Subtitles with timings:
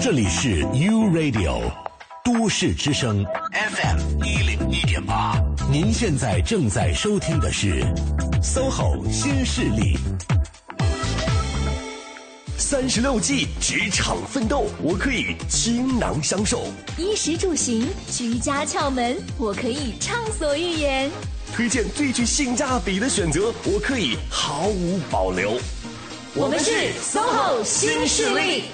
[0.00, 1.60] 这里是 U Radio
[2.24, 5.36] 都市之声 FM 一零一点八，
[5.72, 7.84] 您现在正在收听的是
[8.40, 9.96] SOHO 新势力。
[12.56, 16.58] 三十六计，职场奋斗，我可以倾囊相授；
[16.96, 21.10] 衣食住行，居家窍门，我可以畅所欲言；
[21.52, 25.58] 推荐最具性价比的选择，我可以毫无保留。
[26.34, 26.70] 我们是
[27.02, 28.64] SOHO 新势力。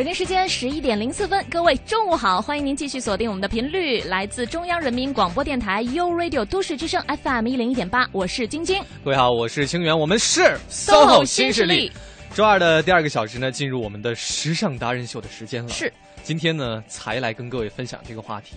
[0.00, 8.82] 北京时间十一点零四分，各位中午好，欢迎您继续锁定我们的频率，来自中央人民广播电台 u Radio 都市之声 FM 一零一点八，我是晶晶。
[9.04, 11.92] 各位好，我是清源，我们是 SOHO 新势力。
[12.32, 15.68] 周二的第二个小时呢，进入我们的时尚达人秀的时间了。
[15.68, 15.92] 是，
[16.22, 18.56] 今天呢才来跟各位分享这个话题，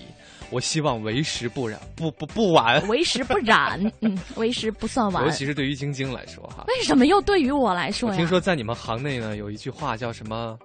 [0.50, 5.26] 我希望为时不染，不不不晚， 为时不染， 嗯，为时不算晚。
[5.26, 8.16] 尤其是对于晶晶来说哈，为什么又对于我来说呀？
[8.16, 10.58] 听说在你们行内呢，有一句话叫什么？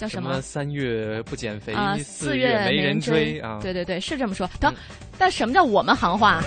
[0.00, 0.40] 叫什么？
[0.40, 3.58] 三月不减肥，啊四月没人追啊！
[3.60, 4.48] 对对对，是这么说。
[4.58, 4.74] 等，
[5.18, 6.40] 但什么叫我们行话？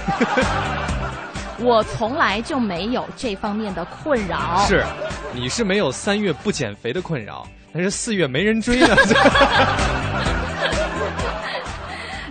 [1.61, 4.66] 我从来就没有这方面的困扰。
[4.67, 4.83] 是，
[5.36, 8.88] 你是没有三月不减肥的困扰，但是四月没人追呢。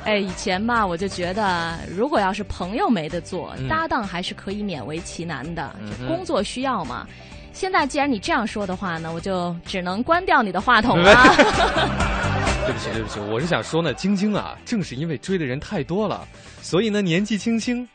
[0.04, 5.72] 哎，以前吧，我就觉得，如果要是朋友没得做，搭档还是可以勉为其难的。
[6.08, 7.06] 工作需要嘛。
[7.52, 11.14] 现在既然你这样说的话呢，我就只能关掉你的话筒了。
[12.64, 16.26] 对不起，对不起，我是想说呢，晶晶啊，正是因为追的人太多了，
[16.60, 17.86] 所以呢，年纪轻轻，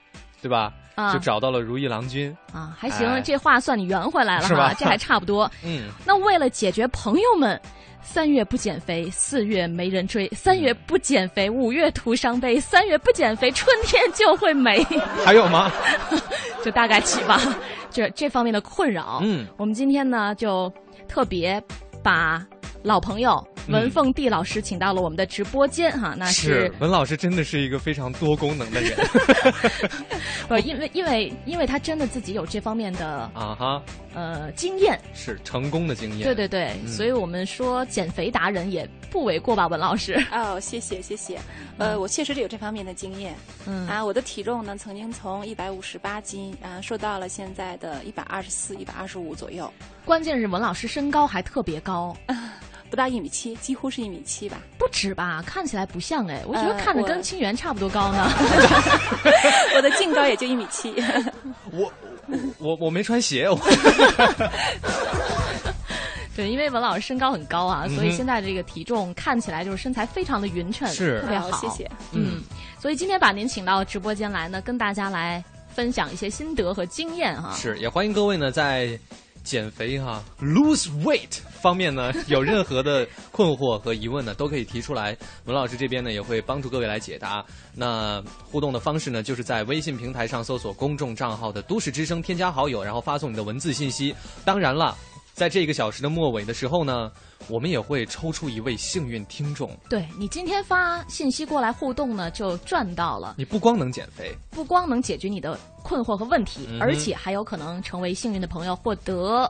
[0.42, 0.74] 对吧？
[0.98, 5.50] 啊，就找到了如意郎君啊，还行，这话算你圆回来了哈，这还 差不多。
[5.64, 7.60] 嗯，那为了解决朋友们
[8.02, 14.84] 三月不减肥，四月没人追；三月不减肥，五月徒伤悲；三月不减肥，春天就会没。
[15.24, 15.72] 还有吗？
[16.66, 17.40] 就大概起吧。
[17.92, 20.72] 这这方面的困扰，嗯，我们今天呢就
[21.08, 21.62] 特别
[22.04, 22.44] 把
[22.82, 28.98] 老朋友文凤娣老师请到了我们的直播间哈，那是文老师真的是一个非常多功能的人，
[30.48, 33.82] 不，因为因为因为他真的自己有这方面的啊哈。
[34.14, 40.16] 呃经验，是成功的经验，对对对，所以我们说减肥达人也不为过吧，文老师。
[40.34, 41.40] 哦，谢谢谢谢。
[41.78, 43.36] 呃，我确实是有这方面的经验。
[43.68, 43.88] 嗯。
[43.88, 49.72] 啊，我的体重呢，曾经从一百五十八斤啊，瘦到了现在的一百二十四、一百二十五左右。
[50.04, 52.18] 关键是文老师身高还特别高，
[52.90, 54.58] 不到一米七，几乎是一米七吧？
[54.78, 55.44] 不止吧？
[55.46, 58.32] 看起来不像哎，我觉得看着跟清源差不多高呢。
[59.76, 60.94] 我的净高也就一米七。
[61.72, 61.92] 我
[62.58, 63.50] 我我没穿鞋。
[63.50, 63.58] 我
[66.36, 71.52] 对，因为文老师身高很高啊，所以现在这个体重看起来就是身材非常的匀称，是特别好。
[71.60, 71.90] 谢谢。
[72.12, 72.42] 嗯，
[72.80, 75.44] 所以今天把您请到直播间来呢，跟大家来
[75.74, 77.56] 分享一些心得和经验哈。
[77.56, 79.00] 是，也欢迎各位呢在
[79.48, 87.44] 减肥哈 lose weight 方面呢有任何的困惑和疑问呢，都可以提出来，文老师这边呢也会帮助各位来解答。
[87.74, 88.22] 那
[88.52, 94.14] 互动的方式呢，就是在微信平台上搜索公众账号的都市之声，添加好友，然后发送你的文字信息。
[94.44, 94.96] 当然了。
[95.38, 97.12] 在这个小时的末尾的时候呢，
[97.48, 99.70] 我们也会抽出一位幸运听众。
[99.88, 103.36] 对你今天发信息过来互动呢，就赚到了。
[103.38, 109.48] 你不光能减肥，不光能解决你的困惑和问题，而且还有可能成为幸运的朋友，获得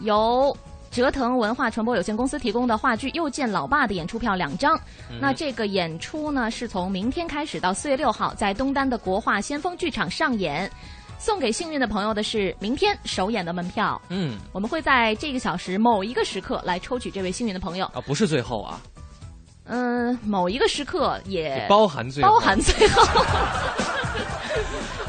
[0.00, 0.54] 由
[0.90, 4.78] 折腾文化传播有限公司提供的话剧《又见老爸》的演出票两张。
[5.18, 10.70] 那这个演出呢，是从明天开始到四月六号，在东单的国画先锋剧场上演。
[11.18, 14.00] 送给幸运的朋友的是明天首演的门票。
[14.08, 17.86] 嗯，我们会在这个小时某一个时刻来抽取这位幸运的朋友。
[17.86, 18.80] 啊，不是最后啊。
[19.64, 23.02] 嗯，某一个时刻也包含最包含最后。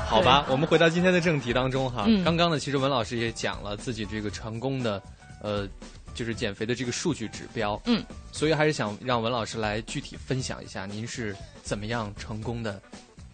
[0.07, 2.07] 好吧，我们回到今天的正题当中哈。
[2.23, 5.03] 刚刚呢，其实文老师也讲了自己这个成功的，
[5.43, 5.67] 呃，
[6.15, 7.79] 就是减肥的这个数据指标。
[7.85, 12.81] 嗯，所以还是想让文老师来具体分享一下，您是怎么样成功的。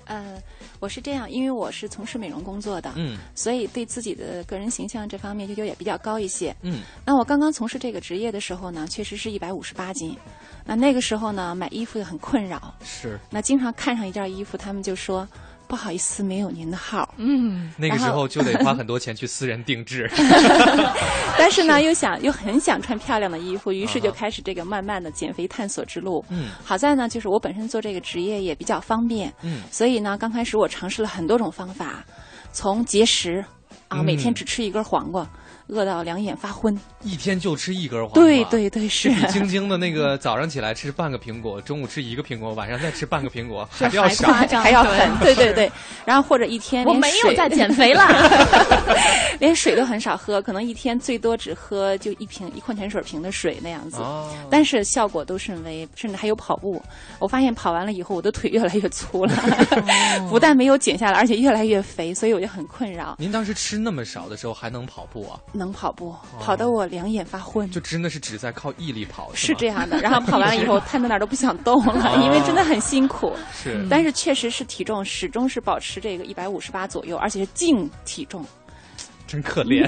[0.06, 0.42] 呃，
[0.80, 6.82] 我是这样，因为我是从事美容工作的，嗯，所以对自己的个人形象这方面要求也比较高一些，嗯。
[7.06, 10.18] 那我刚刚从事这个职业的时候呢，确实是一百五十八斤，
[10.66, 13.20] 那那个时候呢，买衣服也很困扰，是。
[13.30, 15.28] 那经常看上一件衣服，他们就说。
[15.74, 17.16] 不好意思，没有您的号。
[17.18, 20.08] 嗯，那个时候就得花很多钱去私人定制。
[21.36, 26.24] 但是呢，又想又很想穿漂亮的衣服，于是就开始这个慢慢的减肥探索之路。
[26.30, 29.34] 嗯，好在呢，就是我本身做这个职业也比较方便。
[29.42, 32.06] 嗯，所以呢，刚开始我尝试了很多种方法，
[32.52, 33.44] 从节食
[33.88, 35.28] 啊，每天只吃一根黄瓜。
[35.68, 38.24] 饿到两眼发昏，一天就吃一根黄瓜。
[38.24, 39.10] 对对对，是。
[39.10, 45.18] 比晶晶的那个早上起来吃半个苹果，中午吃一个苹果，晚上再吃半个苹果，还要少， 还要狠。
[45.20, 45.72] 对对对，
[46.06, 48.04] 然后或者一天 我没有在减肥了，
[49.40, 54.02] 连水都很少喝，可能一天最多只喝就一瓶一矿泉水瓶的水那样子。
[54.50, 56.82] 但是效果都甚微，甚至还有跑步。
[57.20, 59.34] 我发现跑完了以后，我的腿越来越粗了，
[60.30, 63.16] 不但没有减下来，而且越来越肥，所以我就很困扰。
[63.18, 65.40] 您当时吃那么少的时候还能跑步啊？
[65.54, 67.70] 能跑步，跑得我两眼发昏。
[67.72, 70.00] 就真的是只在靠毅力跑，是这样的。
[70.02, 73.34] 然后跑完了以后，瘫在那儿都不想动了， 因为真的很辛苦。
[73.54, 78.44] 是，但是确实是体重始终是保持这个一百五十八左右，而且是净体重。
[79.34, 79.84] 真可怜，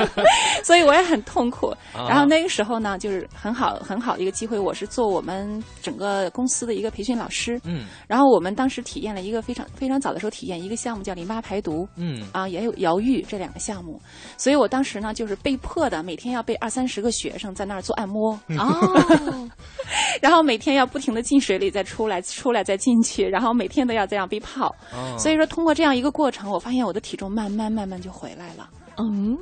[0.64, 1.74] 所以我也很痛苦。
[1.92, 7.60] 然后那个时候呢，就是很好很好的一个机会，我是做我们整个公司的一个培训老师。
[7.64, 11.86] 嗯，然后我们当时体验了一个非常非常早的时候体验一个项目叫淋巴排毒。
[11.96, 14.00] 嗯，啊，也有疗愈这两个项目。
[14.38, 18.32] 所以我当时呢，就是被迫的每天要被二三十个学生在那儿做按摩。
[18.58, 19.48] 哦，
[20.22, 24.74] 然后每天要不停的进水里再出来，出来再进去，然后每天都要这样被泡。
[25.18, 28.66] 所以说，通过这样一个过程，我发现我的体重慢慢慢慢就回来了。
[28.98, 29.38] 嗯，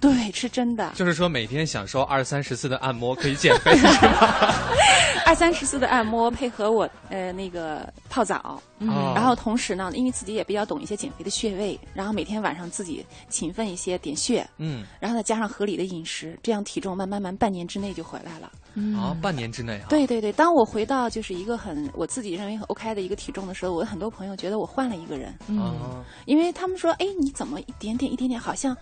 [0.00, 0.92] 对，是真的。
[0.94, 3.70] 就是说，每天享受二三十次的按摩可以减肥，
[5.26, 18.50] 二三十次的按摩配合我呃那个泡澡，嗯然后同时呢，因为自己也比较懂一些减肥的穴位，然后每天晚上自己勤奋一些点穴，嗯，然后再加上合理的饮食，这样体重慢慢慢半年之内就回来了。
[18.96, 19.86] 啊，半年之内啊。
[19.88, 28.76] 对对对，当我回到就是一个很我自己认为很 OK 的一个体重的时候，我的很多朋友觉得我换了一个人，嗯，因为他们说，哎，你怎么一点点一点点好像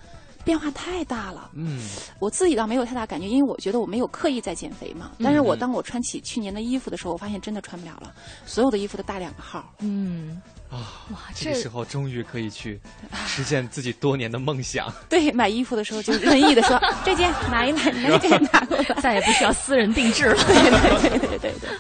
[0.49, 1.51] 变化太大了？
[1.53, 1.79] 嗯，
[2.19, 5.11] 我自己倒没有太大感觉，因为我觉得我没有刻意在减肥嘛。
[5.23, 8.15] 但是我当我穿起去年的衣服的时候，我发现真的穿不了了，
[8.47, 9.71] 所有的衣服都大两个号。
[9.81, 10.41] 嗯。
[10.71, 11.19] 啊，哇！
[11.35, 12.79] 这个时候终于可以去
[13.27, 14.91] 实现自己多年的梦想。
[15.09, 20.35] 对，买衣服的时候就任意的说 这件买一买，那件拿过来，再也不需要私人定制了。
[20.45, 21.71] 对对对对对。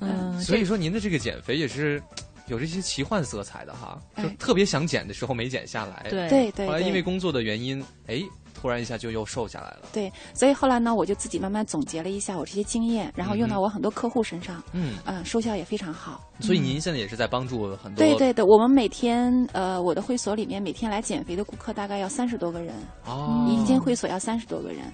[0.00, 2.02] 嗯，所以说您的这个减肥也是
[2.48, 6.06] 有这些奇幻色彩的哈，就特别想减的时候没减下来。
[6.10, 6.66] 对对对。
[6.66, 8.22] 后来因为工作的原因，哎。
[8.58, 9.82] 突然一下就又瘦下来了。
[9.92, 16.22] 对，所以后来呢，我就自己慢慢总结了一下我这些经验，然后用到我很多客户身上，嗯，嗯，收效也非常好。
[16.40, 17.96] 所以您现在也是在帮助很多。
[17.96, 24.90] 对对对，我们每天呃，我的会所里面每天来减肥的顾客大概要三十多个人，哦，一间会所要三十多个人，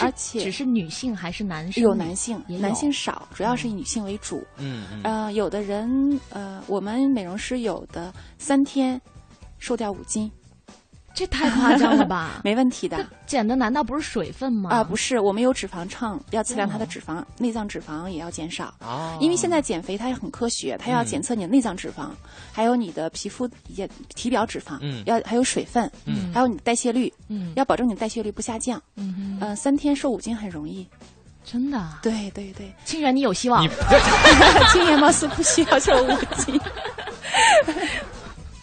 [0.00, 1.82] 而且只是女性还是男生？
[1.82, 4.44] 有男性，男性少，主要是以女性为主。
[4.58, 5.00] 嗯嗯。
[5.02, 9.00] 呃，有的人呃，我们美容师有的三天
[9.58, 10.30] 瘦掉五斤。
[11.18, 12.40] 这太夸张了吧？
[12.44, 14.70] 没问题的，减的难道不是水分吗？
[14.70, 18.72] 啊，不是，我们有脂肪秤，要测量它的脂肪，内脏脂肪也要减少。
[18.78, 22.10] 哦，因为现在减肥它也很科学，它要检测你的内脏脂肪，
[22.52, 28.80] 还有你的皮肤也体表脂肪，嗯，要还有水分，嗯，还有你的代谢率，嗯，要保证你代谢率不下降。
[28.94, 30.86] 嗯嗯，三天瘦五斤很容易，
[31.44, 31.84] 真的？
[32.00, 33.68] 对对对，清源你有希望。
[34.70, 36.60] 清源 貌似不需要瘦五斤。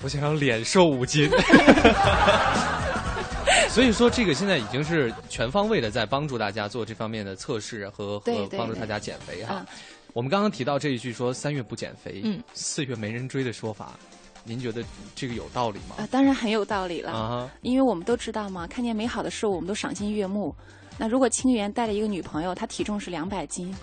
[0.05, 1.27] 我想要脸瘦五斤，
[3.67, 9.65] 所以说这个现在已经是全方位的在帮助大家做这方面的测试和和帮助大家减肥哈。
[10.13, 13.93] 我们刚刚提到这一句说三月不减肥，嗯四月没人追的说法，
[14.43, 14.83] 您觉得
[15.15, 15.95] 这个有道理吗？
[15.97, 20.55] 啊，当然很有道理了啊，因为我们都知道嘛，看见美好的事物，我们都赏心悦目。
[20.97, 23.75] 那如果清源带了一个女朋友，她体重是两百斤，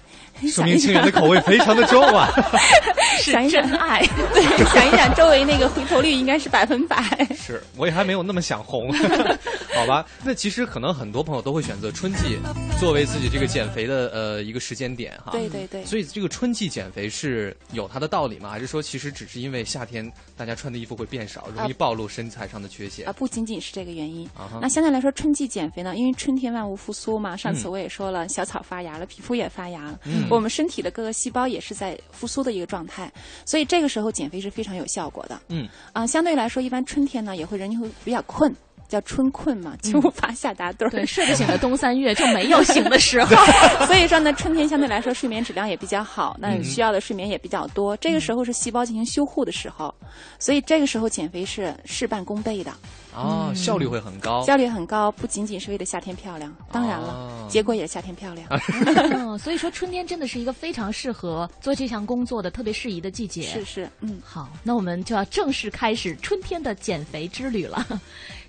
[0.50, 2.28] 说明清源的口味非常的重啊。
[3.20, 4.00] 想一想爱，
[4.32, 6.96] 对，想一想周围那个回头率应该是百分百。
[7.36, 8.90] 是，我也还没有那么想红，
[9.76, 10.06] 好吧？
[10.24, 12.38] 那其实可能很多朋友都会选择春季
[12.80, 15.32] 作为自己这个减肥的呃一个时间点哈。
[15.32, 15.84] 对对对。
[15.84, 18.48] 所以这个春季减肥是有它的道理吗？
[18.48, 23.06] 还是说其实只是因为夏天大家穿的衣服会变少，容易暴露身材上的缺陷？
[23.06, 24.26] 啊，不仅仅是这个原因。
[24.60, 27.02] 那相对来说，春季减肥呢，因为春天万物复苏。
[27.02, 29.98] 苏嘛，上次我也说了，小草发芽了，皮肤也发芽了，
[30.30, 33.12] 我们身体的各个细胞也是在复苏的一个状态，
[33.44, 35.40] 所以这个时候减肥是非常有效果的。
[35.48, 38.54] 嗯，啊，相对来说，一般春天呢也会人会比较困。
[38.92, 40.90] 叫春困嘛，秋乏夏打盹儿。
[40.90, 43.34] 对，睡不醒的冬三月就没有 醒的时候。
[43.86, 47.96] 所以说呢，春天相对来说睡眠质量也比较好，那你需要的睡眠也比较多。
[47.96, 49.94] 这个时候是细胞进行修护的时候，
[50.38, 52.70] 所以这个时候减肥是事半功倍的。
[53.14, 54.42] 哦，效率会很高。
[54.44, 58.46] 效率很高，不仅仅是为了夏天漂亮，当然了，结果也是夏天漂亮。
[59.12, 63.42] 嗯，所以说春天真的是一个非常适合做这项工作的特别适宜的季节。
[63.42, 67.86] 是是，嗯，好，那我们就要正式开始春天的减肥之旅了。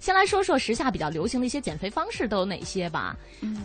[0.04, 3.16] 先来说说时下比较流行的一些减肥方式都有哪些吧，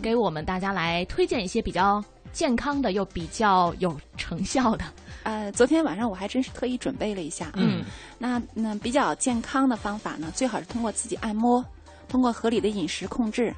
[0.01, 4.85] 给我们大家来推荐一些比较健康的又比较有成效的。
[5.23, 7.83] 呃，昨天晚上我还真是特意准备了一下，嗯，
[8.17, 11.61] 那那比较健康的方法呢，最好是通过自己按摩。
[12.07, 13.53] 通过合理的饮食控制，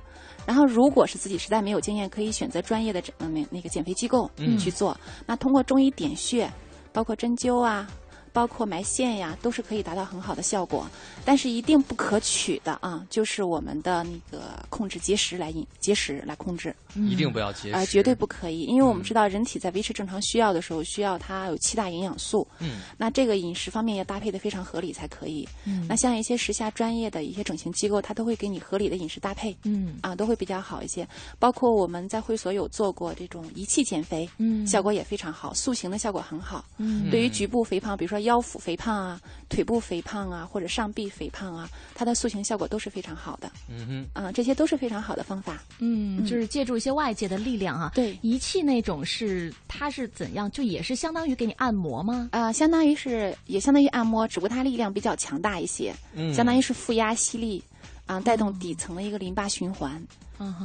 [0.47, 4.97] 然后如果是自己实在没有经验，可以选择专业的嗯那那个减肥机构去做。
[5.27, 6.51] 那通过中医点穴，
[6.91, 7.87] 包括针灸啊。
[8.33, 10.87] 包括埋线呀，都是可以达到很好的效果，
[11.25, 17.75] 但是一定不可取的啊，就是我们的那个控制节食来饮节食来控制，一定不要节食。
[17.75, 31.05] 啊，绝对不可以，因为我们知道人体在维持正常需要的时候，需要它有七大营养素，嗯，那这个饮食方面要搭配的非常合理才可以，嗯，那像一些时下专业的一些整形机构，它都会给你合理的饮食搭配，嗯，啊，都会比较好一些，
[31.37, 38.20] 包括我们在会所有做过这种仪器减肥，嗯，效果也非常好，塑形的效果很好，嗯，对于局部肥胖，比如说。
[38.21, 43.51] 腰腹肥胖啊，腿部肥胖啊，或者上臂肥胖啊，它的塑形效果都是非常好的。
[43.69, 45.63] 嗯哼，啊，这些都是非常好的方法。
[45.79, 47.91] 嗯，就是借助一些外界的力量啊。
[47.95, 50.49] 对，仪器那种是它是怎样？
[50.51, 52.29] 就也是相当于给你按摩吗？
[52.31, 55.93] 啊，相当于是也相当于按摩，只不过它力量比较强大一些。
[56.13, 57.63] 嗯，相当于是负压吸力
[58.05, 60.01] 啊，带动底层的一个淋巴循环。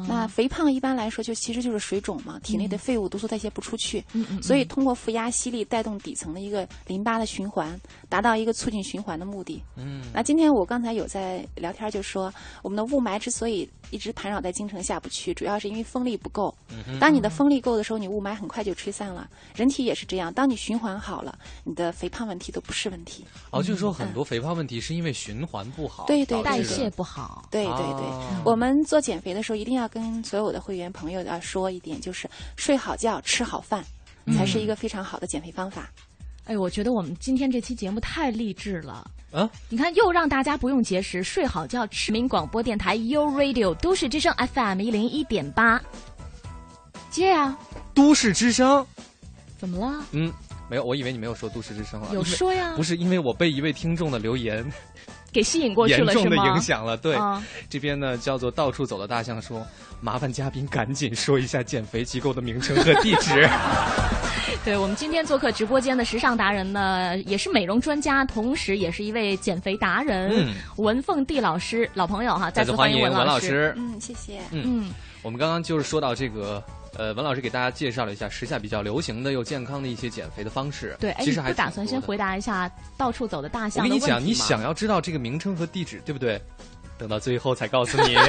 [0.08, 4.04] 那肥胖一般来说就其实就是水肿嘛，体内的废物毒素代谢不出去，
[4.42, 7.78] 所以通过负压吸力带动底层的一个淋巴的循环，
[8.08, 9.62] 达到一个促进循环的目的。
[9.76, 16.54] 嗯，那今天我刚才有在聊天就说，我们的雾霾之所以一直盘绕在京城下不去，主要是因为风力不够。
[16.98, 19.28] 当你的风力够的时候，你雾霾很快就吹散了。
[19.54, 23.24] 人体也是这样，当你循环好了，你的肥胖问题都不是问题。
[23.50, 27.46] 哦，就是说很多肥胖问题是因为循环不好，对对，代谢不好。
[27.50, 33.84] 对对对，我们做减肥的时候一定要跟所有的会员朋友要说一点，就是睡好觉、吃好饭，
[34.36, 35.90] 才是一个非常好的减肥方法。
[36.44, 39.50] 哎，我觉得我们今天这期节目太励志了啊！
[39.68, 41.84] 你看，又让大家不用节食，睡好觉。
[41.90, 45.82] 市民广播电台 u Radio 都市之声 FM 一零一点八，
[47.10, 47.58] 接呀！
[47.92, 48.86] 都市之声，
[49.58, 50.04] 怎么了？
[50.12, 50.32] 嗯，
[50.70, 52.14] 没有，我以为你没有说都市之声了。
[52.14, 52.74] 有说呀？
[52.76, 54.64] 不是，因为我被一位听众的留言。
[55.36, 56.96] 给吸引过去了，严重的影响了。
[56.96, 57.14] 对，
[57.68, 59.62] 这边呢叫做到处走的大象说
[60.00, 63.46] ：“麻烦嘉宾赶紧说一下减肥机构的名称和 地址。”
[64.64, 73.74] 对我们今天做客直播间的时尚达人呢，也是美容专家，同时也是一位减肥达人，文凤娣老师，老朋友哈，再次欢迎文老师。
[73.76, 74.40] 嗯，谢谢。
[74.52, 74.90] 嗯，
[75.20, 76.64] 我们刚刚就是说到这个。
[76.98, 80.96] 呃，文老师给大家介绍了一下时下比较流行的又健康的一些减肥的方式。
[80.98, 83.84] 对，其实还不打算先回答一下到处走的大象。
[83.84, 86.40] 我跟你讲，你想要知道这个名称和地址，对不对？
[86.98, 88.16] 等到最后才告诉你。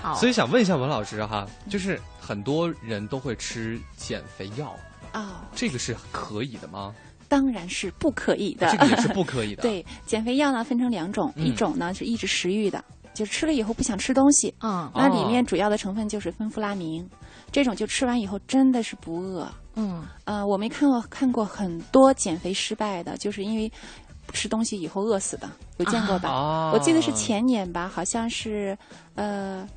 [0.00, 4.74] 好， 所以想问一下文老师哈，就是很多人都会吃减肥药
[5.12, 6.94] 啊，这个是可以的吗？
[7.28, 9.62] 当然是不可以的，这个也是不可以的。
[9.64, 12.82] 对，减肥药呢分成两种，一种呢是抑制食欲的。
[13.14, 17.08] 就吃了以后不想吃东西啊，那里面主要的成分就是芬夫拉明，
[17.52, 19.48] 这种就吃完以后真的是不饿。
[19.76, 23.70] 嗯，呃，我没看过看过很多减肥失败的，就是因为
[24.32, 26.28] 吃东西以后饿死的，有见过的。
[26.72, 28.76] 我记得是前年吧，好像是
[29.14, 29.68] 呃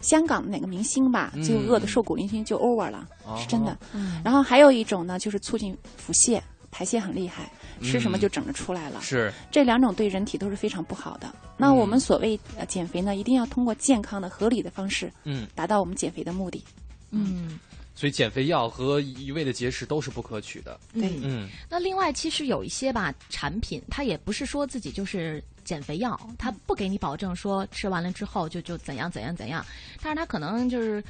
[0.00, 3.06] 香港的哪个明星吧，就饿的瘦骨嶙峋就 over 了，
[3.38, 3.76] 是真的。
[4.24, 7.50] 然后还有一种呢，就是促进腹泻，排泄很厉害。
[7.82, 11.32] 吃什么就整着出来了，是这两种对人体都是非常不好的。
[11.56, 16.62] 那我们所谓呃减肥呢，一定要通过健康的、合理的方式，嗯，达到我们减肥的目的。
[17.10, 17.58] 嗯，
[17.94, 20.78] 所以减肥药和一味的节食都是不可取的。
[20.92, 21.48] 对，嗯。
[21.68, 29.64] 那另外，其实有一些吧产品，它也不是说自己就是减肥药，它不给你保证说吃完了之后就就怎样怎样怎样，
[30.02, 31.02] 但是它可能就是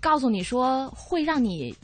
[0.00, 1.74] 告诉你说会让你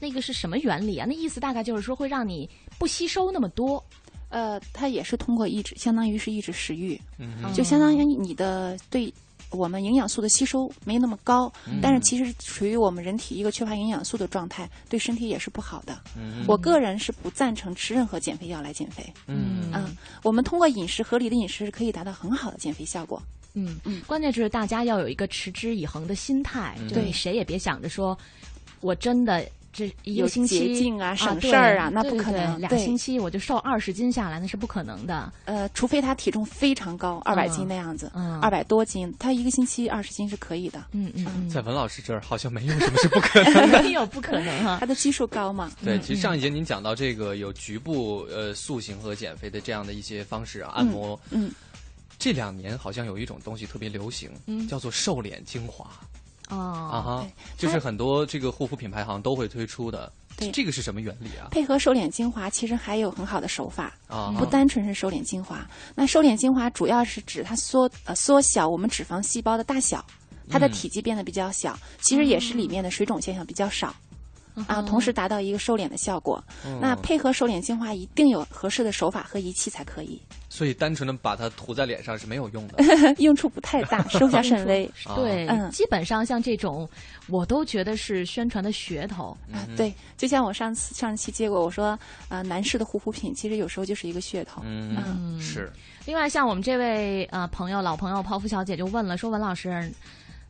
[0.00, 1.06] 那个是什么原理啊？
[1.06, 2.48] 那意思大概就是说会让你。
[2.78, 3.82] 不吸收那么多，
[4.28, 7.00] 呃，它也是通过抑制，相当于是抑制食欲，
[7.54, 9.12] 就相当于你的对
[9.50, 15.96] 我们营养素的吸收没那么高，但是其实属于我们人体一个缺乏营养素的状态，对身体也是不好的。
[16.48, 19.04] 我个人是不赞成吃任何减肥药来减肥。
[19.28, 19.70] 嗯，
[20.24, 23.22] 我们通过饮食合理的饮食是可以达到很好的减肥效果。
[23.52, 28.18] 嗯嗯，关键就是大家要有一个持之以恒的心态，就你谁也别想着说
[28.80, 29.46] 我真的。
[29.74, 32.60] 这一个星期啊，省事儿啊，那不可能。
[32.60, 35.32] 俩星期我就瘦二十斤下来，那是不可能的。
[35.46, 40.84] 呃，除非他体重非常高，二百斤那样子，二百多斤，他一个星期二十斤是可以的。
[40.92, 44.76] 嗯嗯，在文老师这儿好像没有什么是不可能，没有不可能哈。
[44.78, 45.72] 他的基数高嘛？
[45.84, 51.18] 对，其实上一节您讲到这个有局部呃塑形和减肥的这样的一些方式啊，按摩。
[51.30, 51.50] 嗯，
[52.16, 54.30] 这两年好像有一种东西特别流行，
[54.68, 55.90] 叫做瘦脸精华。
[56.50, 56.56] 哦
[56.92, 60.12] 啊哈，就是很多这个护肤品牌好像都会推出的。
[60.36, 61.46] 对，这个是什么原理啊？
[61.52, 65.64] 配合瘦脸精华，其实还有很好的手法啊，不单纯是瘦脸精华。
[65.94, 70.04] 那瘦脸精华主要是指它缩呃缩小我们脂肪细胞的大小，
[70.50, 73.94] 它的体积变得比较小，其实也是里面的水肿现象比较少。
[74.66, 76.42] 啊，同时达到一个瘦脸的效果。
[76.80, 80.20] 那配合瘦脸精华，一定有合适的手法和仪器才可以。
[80.48, 82.84] 所以单纯的把它涂在脸上是没有用的，
[83.18, 84.88] 用处不太大， 收效甚微。
[85.16, 86.88] 对，基本上像这种，
[87.28, 89.36] 我都觉得是宣传的噱头。
[89.52, 94.62] 啊，对，就像我上次上期接过，我说啊，男士的护肤品其实有时候就是一个噱头。
[94.64, 95.72] 嗯，是。
[96.06, 99.92] 另外，像我们这位呃朋友，老朋友泡芙小姐就问了，说文老师。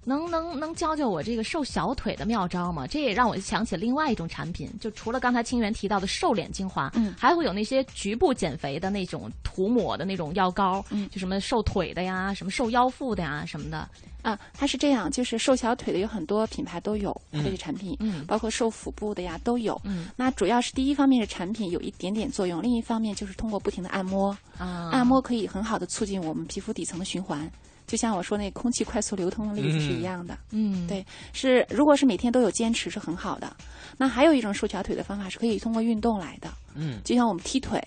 [0.04, 2.86] 能能能教教我这个瘦小腿的妙招吗？
[2.86, 13.88] 这也让我想起另外一种产品，就除了刚才清源提到的瘦脸精华，嗯，还会有那些局部减肥的那种涂抹的那种药膏，嗯，就什么瘦腿的呀，什么瘦腰腹的呀，什么的。
[14.22, 19.78] 啊，它是这样，就是瘦小腿的有很多品牌都有这些产品，嗯，包括瘦腹部的呀都有。
[19.84, 27.50] 嗯，那主要是第一方面是产品有一点点作用，另一方面就是通过不停的按摩，啊，按摩可以很好的促进我们皮肤底层的循环。
[27.86, 33.54] 就像我说那空气快速流通的例子是一样的，嗯，对，是如果是每天都有坚持是很好的。
[33.96, 37.80] 那还有一种瘦小腿的方法是可以通过运动来的，嗯，就像我们踢腿，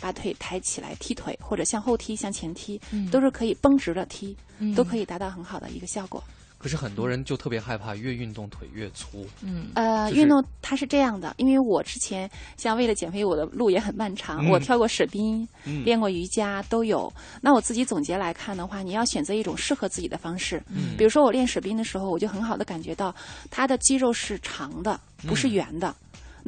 [0.00, 4.36] 把腿抬起来踢腿，或者向后踢、向前踢，都是可以绷直的踢，
[4.74, 6.22] 都可以达到很好的一个效果。
[6.66, 9.24] 可是很多人就特别害怕，越运动腿越粗。
[9.40, 14.44] 嗯，呃，运动它是这样的，因为我之前像为了减肥，我的路也很漫长。
[14.48, 15.46] 我跳过舍宾，
[15.84, 17.12] 练过瑜伽，都有。
[17.40, 20.60] 那我自己总结来看的话，你要选择一种适合自己的方式。
[20.68, 23.14] 嗯，比如说我练舍宾的时候，我就很好的感觉到，
[23.48, 25.94] 它的肌肉是长的，不是圆的。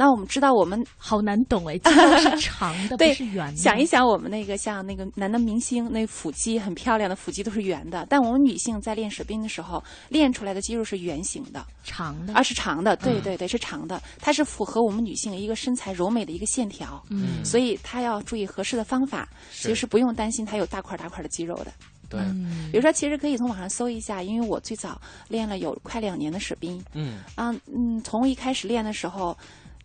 [0.00, 3.56] 那我们知道，我们好难懂哎， 肌肉是长的，对是圆的。
[3.56, 12.94] 想一想，我们那个像那个男的明星，那腹肌很漂亮的腹肌都是圆的，但我们女性在练舍宾的时候，练出来的肌肉是圆形的，长的，而是长的。
[12.94, 17.04] 对对对，是长的，它是符合我们女性一个身材柔美的一个线条。
[17.10, 21.72] 嗯，所以她要注意合适的方法，其实不用担心她有大块大块的肌肉的。
[22.08, 22.20] 对，
[22.70, 26.80] 比如说，其实可以从网上搜一下，因为我最早练了有快两年的舍宾。
[26.94, 29.36] 嗯，啊嗯，从一开始练的时候。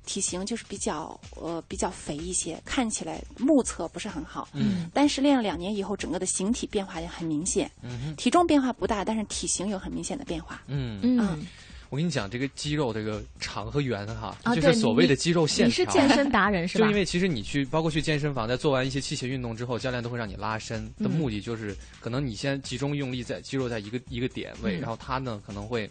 [0.06, 4.48] 体型就是比较呃比较肥一些，看起来目测不是很好。
[4.54, 7.72] 嗯，但是练了两年以后，整个的形体变化也很明显。
[7.82, 10.62] 嗯，体重变化不大，但是体型有很明显的变化。
[10.68, 11.46] 嗯嗯，
[11.90, 15.66] 我跟你讲，这个肌肉这个长和圆哈，就是所谓的肌肉线条。
[15.68, 16.86] 你是健身 达人是吧？
[16.86, 25.90] 就因为其实你去包括去健身房，在做完一些器械运动之后，教练都会让你拉伸的目的就是，可能你先集中用力在肌肉在一个一个点位，然后他呢可能会。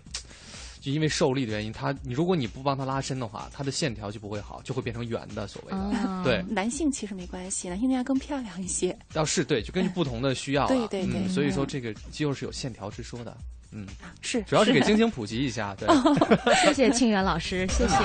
[0.82, 5.46] 就因为受力的原因，他你如果你不帮他拉伸的话，他的线条就不会好，就会变成圆的。
[5.46, 8.94] 所谓的对男性其实没关系，男性那样更漂亮一些。
[9.12, 13.36] 要是对，就根据不同的需要，对对对，所以说这个肌肉是有线条之说的。
[13.70, 13.86] 嗯，
[14.20, 15.74] 是，主要是给晶晶普及一下。
[15.76, 15.88] 对，
[16.66, 17.96] 谢谢庆元老师，谢谢。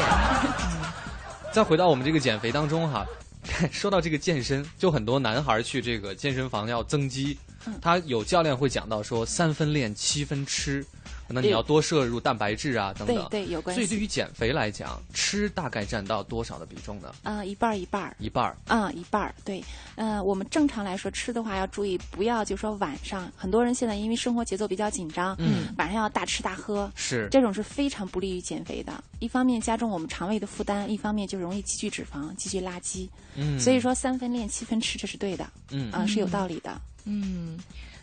[1.52, 3.06] 再回到我们这个减肥当中哈，
[3.72, 7.38] 说到这个健身，就很多男孩去这个健身房要增肌，
[7.82, 10.86] 他有教练会讲到说三分练七分吃。
[11.28, 13.18] 可能你要多摄入蛋白质啊，等等。
[13.30, 13.82] 对对，有关系。
[13.82, 17.14] 所以对于减肥来讲，吃大概占到多少的比重呢？
[17.24, 18.16] 啊，一半儿一半儿。
[18.18, 18.56] 一半儿。
[18.66, 19.36] 啊，一半儿。
[19.44, 19.62] 对，
[19.96, 29.04] 嗯，我们正常来说吃的话要注意，不要就说晚上，很多人现在因为生活节奏比较紧张，嗯，晚上要大吃大喝，是这种是非常不利于减肥的。
[29.20, 33.10] 一方面加重我们肠胃的负担，一方面就容易积聚脂肪、积聚垃圾。
[33.36, 33.60] 嗯。
[33.60, 35.46] 所以说三分练七分吃，这是对的。
[35.72, 35.92] 嗯。
[35.92, 36.72] 啊，是有道理的。
[36.72, 36.82] 嗯，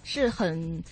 [0.02, 0.82] 是很。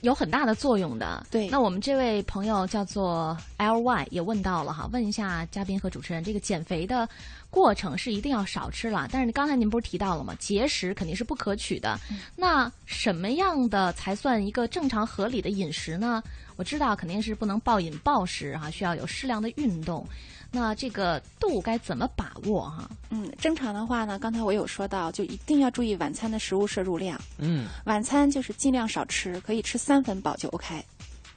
[0.00, 1.24] 有很大的作用的。
[1.30, 7.06] 对，那我们这位朋友叫做 L Y 也问到了哈，问一下嘉宾和主持人，这个减肥的
[7.50, 10.34] 过程是一定要少吃了，但是刚才您不是提到了吗？
[10.38, 12.00] 节食肯定是不可取的。
[12.34, 16.22] 那什么样的才算一个正常合理的饮食呢？
[16.56, 20.06] 我知道肯定是不能暴饮暴食哈，需要有适量的运动。
[20.54, 22.88] 那这个度该怎么把握哈？
[23.08, 27.18] 嗯，正常的话呢，刚才我有说到，就一定要注意晚餐的食物摄入量。
[27.38, 30.84] 嗯，晚餐就是尽量少吃，可以吃三分饱就 OK。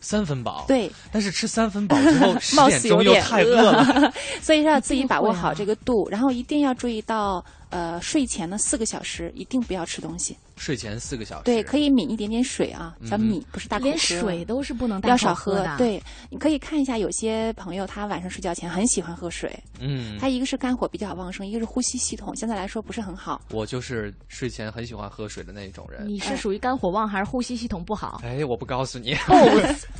[0.02, 0.66] 三分饱。
[0.68, 0.92] 对。
[1.12, 10.38] 但是吃三分饱之后， 十点钟又太饿了， 所以要自己 把握好这个度，然后一定要注意到，呃，睡前的四个小时一定不要吃东西。
[10.58, 15.76] 睡前四个小时，对，可以抿一点点水啊，小抿不是大口连水都是不能要少喝的。
[15.78, 23.42] 对，你可以看一下，有些朋友他晚上睡觉前很喜欢喝水，嗯，他一个是肝火比较旺盛，一个是呼吸系统相对来说不是很好。
[23.52, 26.08] 我就是睡前很喜欢喝水的那种人。
[26.08, 28.22] 你是属于肝火旺还是呼吸系统不好？
[28.24, 29.14] 哎，我不告诉你，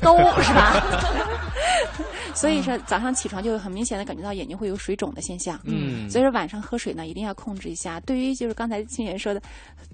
[0.00, 0.72] 都是吧？
[2.34, 8.00] 所以说早上起床就会很明显的感觉到眼睛会有水肿的现象，嗯，所以说晚上喝水呢一定要控制一下。
[8.00, 9.40] 对于就是刚才青年说的，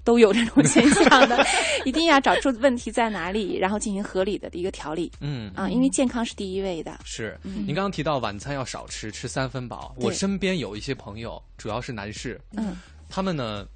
[0.03, 0.63] 都有这种。
[0.63, 1.45] 现象的，
[1.85, 5.11] 一定要找出问题在哪里，然后进行合理的一个调理。
[5.19, 6.99] 嗯啊，因为健康是第一位的。
[7.03, 9.93] 是，您刚刚提到晚餐要少吃，吃三分饱。
[9.97, 12.77] 我身边有一些朋友，主要是男士，嗯，
[13.09, 13.67] 他们呢，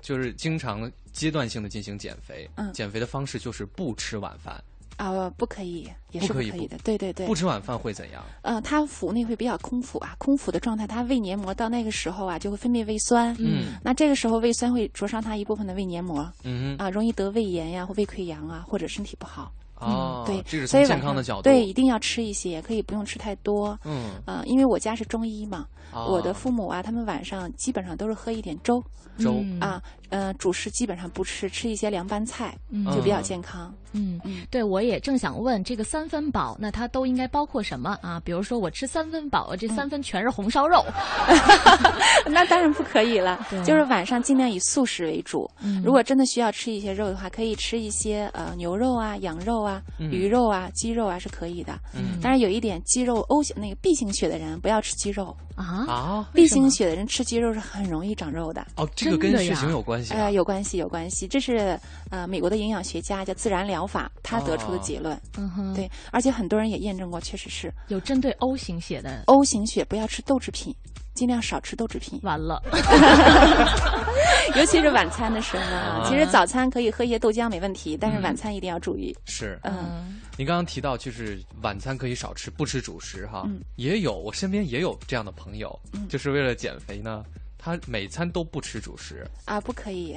[0.00, 2.48] 就是经常阶段性的进行减肥。
[2.56, 4.62] 嗯，减肥的方式就是不吃晚饭。
[4.96, 6.78] 啊，不可以，也是不可以的。
[6.84, 8.22] 对对对，不吃晚饭会怎样？
[8.42, 13.34] 嗯，它腹内会比较空腹啊，空腹的状态，它胃黏膜到那个时候啊，就会分泌胃酸。
[13.38, 16.30] 嗯，那这个时候胃酸会灼伤它一部分的胃黏膜。
[16.44, 19.52] 嗯啊，容易得胃炎呀，或胃溃疡啊，或者身体不好。
[19.78, 23.78] 哦，对，这是从健康的角度，对，一定要吃一些，可以不用吃太多。
[23.84, 28.82] 嗯，啊，因为我家是中医嘛，我的父母啊，他们晚上基本上都是喝一点粥，
[29.18, 32.56] 粥啊，呃，主食基本上不吃，吃一些凉拌菜，
[32.94, 33.70] 就比较健康。
[33.92, 38.20] 嗯嗯，对，我也正想问这个三分饱，那它都应该包括什么啊？
[38.24, 40.84] 比如说我吃三分饱，这三分全是红烧肉，
[42.26, 43.38] 那当然不可以了。
[43.64, 45.50] 就是晚上尽量以素食为主，
[45.84, 51.78] 如果真的需要吃一些肉的话，可以吃一些呃牛肉啊、羊肉啊、鱼肉啊、鸡肉啊是可以的。
[51.94, 58.66] 嗯，但是有一点，肌肉 O 型那个 B 型血的人不要吃鸡肉啊啊！B 型血的人吃鸡肉是很容易长肉的。
[58.76, 60.14] 哦，这个跟血型有关系？
[60.14, 61.26] 呃，有关系，有关系。
[61.26, 61.78] 这是
[62.10, 65.18] 呃美国的营养学家叫自然疗法他得出的结论。
[65.38, 69.22] 嗯哼，对，而且很多人也验证过，确实是有针对 O 型血的。
[69.26, 70.74] O 型血不要吃豆制品。
[71.14, 72.20] 尽量少吃豆制品。
[72.22, 72.62] 完了，
[74.54, 76.04] 尤其是晚餐的时候啊。
[76.06, 79.16] 其实早餐可以喝一些豆浆没问题，但是晚餐一定要注意。
[79.24, 83.44] 是，嗯，您刚刚提到就是晚餐可以少吃，不吃主食哈。
[83.46, 83.62] 嗯。
[83.76, 87.24] 也有，我身边也有这样的朋友，就是为了减肥呢，
[87.56, 89.26] 他每餐都不吃主食。
[89.46, 90.14] 啊，不可以。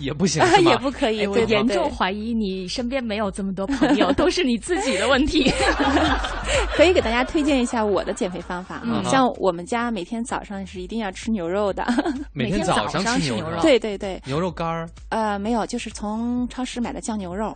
[0.00, 1.26] 也不行， 也不可以。
[1.26, 5.50] 我严重怀疑你身边没有这么多朋友， 都是你自己的问题。
[6.74, 11.84] 可以给大家推荐一下我的减肥方法啊，像我们家每天早上是一定要吃牛肉的。
[12.32, 13.60] 每天早上吃牛肉？
[13.60, 14.20] 对对对。
[14.26, 14.88] 牛肉干儿？
[15.10, 17.54] 呃，没有，就是从超市买的酱牛肉，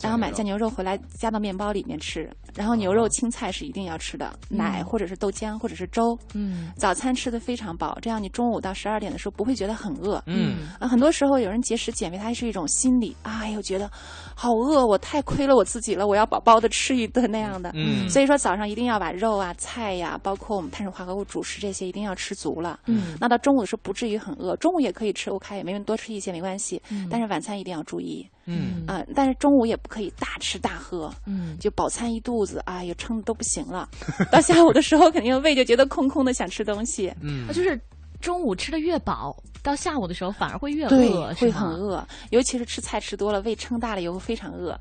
[0.00, 2.28] 然后买酱牛肉回来加到面包里面吃。
[2.54, 6.16] 然后牛肉、青菜是一定要吃的，奶或者是豆浆或者是粥。
[6.34, 6.70] 嗯。
[6.76, 10.22] 早餐吃的非常饱，这样你中午到十二点的时候不会觉得很饿。
[10.26, 10.68] 嗯。
[10.78, 11.85] 啊，很多时候有人节食。
[11.92, 13.90] 减肥它是一种心理，哎呦，觉得
[14.34, 17.72] 好饿，我太亏了我自己了，我要饱饱的吃一顿那样的。
[17.74, 22.80] 嗯，所以说早上一定要把肉啊、菜呀，包括我们碳水化合物主食这些一定要吃足了。
[22.86, 26.80] 嗯，那到中午的时候不至于很饿，中午也可以吃 OK，也没问多吃一些没关系。
[26.90, 28.26] 嗯，但是晚餐一定要注意。
[28.46, 31.12] 嗯，啊，但是中午也不可以大吃大喝。
[31.26, 33.88] 嗯，就饱餐一肚子，哎呀，撑的都不行了。
[34.30, 37.12] 到下午的时候，肯定胃就觉得空空的，想吃东西。
[37.20, 37.80] 嗯，就是。
[38.26, 42.04] 中午吃的越饱，到下午的时候反而会越饿，会很饿。
[42.30, 44.76] 尤其是吃菜吃多了，胃撑大了以后非常饿。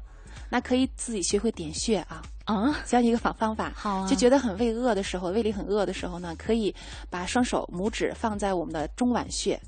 [0.50, 2.76] 那可以自己学会点穴啊啊！
[2.88, 6.74] 教你一个方方法，好，就觉得很胃饿的时候，胃里很饿的时候呢，可以
[7.08, 9.62] 把双手拇指放在我们的中脘穴。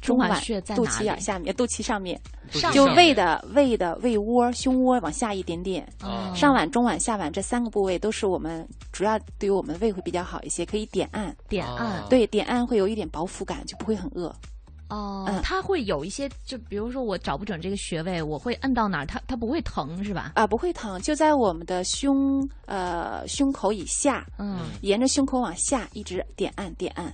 [0.00, 2.20] 中脘穴在肚脐眼下面，肚脐上面，
[2.72, 5.86] 就胃的胃的胃窝、胸窝往下一点点。
[6.34, 11.34] 上脘、中脘、下脘这三个部位都是我们主要对于我们的胃会比较好一些，可以点按。
[11.48, 14.34] 点按，对，点按会有一点饱腹感，就不会很饿。
[14.88, 20.30] 哦，它会有一些，就比如说我找不准这个穴位，我会摁到哪儿，它它不会疼是吧？
[20.36, 27.12] 啊，不会疼，就在我们的胸呃胸口以下，嗯，沿着胸口往下一直点按点按。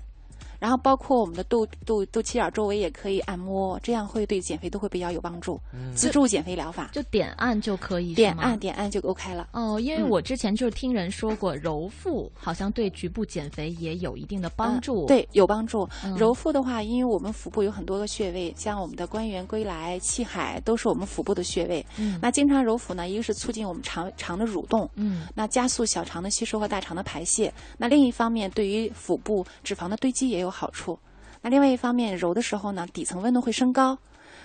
[0.63, 5.61] 然后包括我们的肚肚肚脐眼周围也可以按摩，这样会对减肥都会比较有帮助。
[5.93, 9.49] 自助减肥疗法就点按就可以，点按点按就 OK 了。
[9.51, 15.05] 哦，因为我之前就是听人说过，揉腹好像对局部减肥也有一定的帮助。
[15.07, 15.89] 对，有帮助。
[16.17, 21.85] 揉腹的话，因为我们腹部有很多个穴位，像我们的关元、归来、气海都是我们腹部的穴位。
[21.97, 22.21] 嗯。
[22.23, 27.53] 那经常揉腹呢，一个是促进我们肠肠的蠕动，嗯，那加速小肠的吸收和大肠的排泄。
[27.77, 30.52] 那另一方面，对于腹部脂肪的堆积也有。
[30.53, 30.99] 好处，
[31.41, 33.99] 那另外一方面揉的时候呢，底层温度会升高。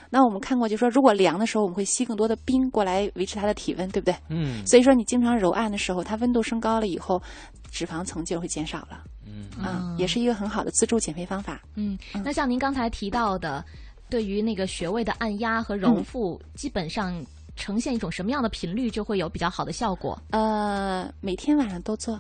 [0.10, 4.16] 那我们看过，就说如果凉的时候，我们会吸更多的冰过来维持它的体温，对不对？
[4.30, 4.66] 嗯。
[4.66, 7.22] 所以说你经常揉按的时候，它温度升高了以后，
[7.70, 9.04] 脂肪层就会减少了。
[9.26, 9.50] 嗯。
[9.62, 11.62] 啊，也是一个很好的自助减肥方法。
[11.76, 11.98] 嗯。
[12.24, 13.64] 那像您刚才提到的，
[14.10, 17.22] 对于那个穴位的按压和揉腹，基本上
[17.58, 20.18] 呈现一种什么样的频率，就会有比较好的效果？
[20.30, 22.18] 呃，每天晚上都做。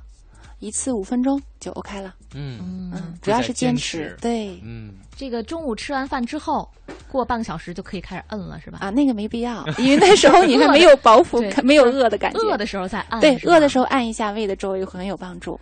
[0.59, 2.15] 一次五分钟就 OK 了。
[2.33, 4.17] 嗯嗯，主要是坚持。
[4.21, 6.69] 对，嗯，这个中午吃完饭之后，
[7.07, 8.79] 过半个小时就可以开始摁了，是吧？
[8.81, 12.39] 啊，那个没必要， 因为那时候你还没有饱腹，没有饿的感觉。
[12.39, 13.19] 饿的时候再按。
[13.21, 15.59] 对，饿的时候按一下胃的周围会很有帮助。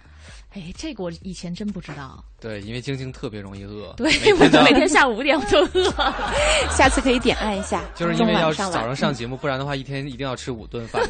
[0.53, 2.23] 哎，这个我以前真不知道。
[2.39, 3.93] 对，因为晶晶特别容易饿。
[3.97, 5.91] 对， 我每天下午五点我就饿。
[6.71, 7.83] 下次可以点按一下。
[7.93, 11.01] 就是因为要早上上节目，不然的话一天一定要吃五顿饭。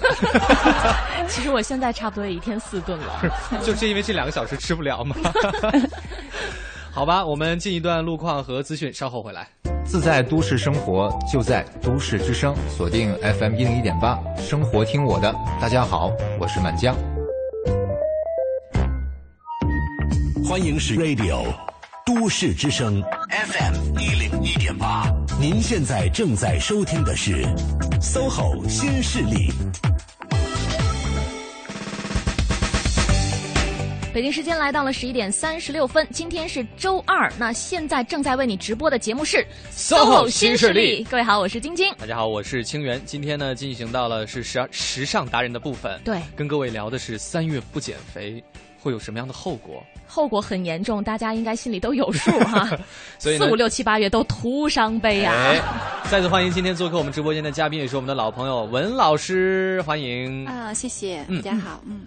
[1.27, 3.21] 其实我现在差不多一天四顿了。
[3.63, 5.15] 就是因为这两个小时吃不了吗？
[6.91, 9.47] 好吧，我们进一段路况和资讯，稍后回来。
[9.83, 15.31] 自在都市生活，就在都市之声，锁定 FM 一零一点八，生活听我的。
[15.61, 16.95] 大家好，我是满江。
[20.47, 21.43] 欢迎是 radio
[22.05, 25.11] 都市之声 fm 一零一点八。
[25.41, 27.43] 您现在正在收听的是
[27.99, 29.51] soho 新势力。
[34.13, 39.43] 北京时间来到了十一点三十六分今天是周二那现在正在为你直播的节目是
[39.75, 41.03] soho 新势力。
[41.09, 41.91] 各位好我是晶晶。
[41.97, 43.01] 大家好我是清源。
[43.03, 45.99] 今天呢进行到了是时时尚达人的部分。
[46.05, 46.21] 对。
[46.35, 48.43] 跟各位聊的是三月不减肥。
[48.85, 49.83] 会有什么样的后果？
[50.05, 52.69] 后果很严重，大家应该心里都有数哈。
[53.17, 55.33] 所以四五六七八月都徒伤悲呀。
[56.11, 62.01] 再次欢迎今天做客我们直播间的嘉宾，也是我们的老朋友文老师，欢迎啊，谢谢，大家好，嗯。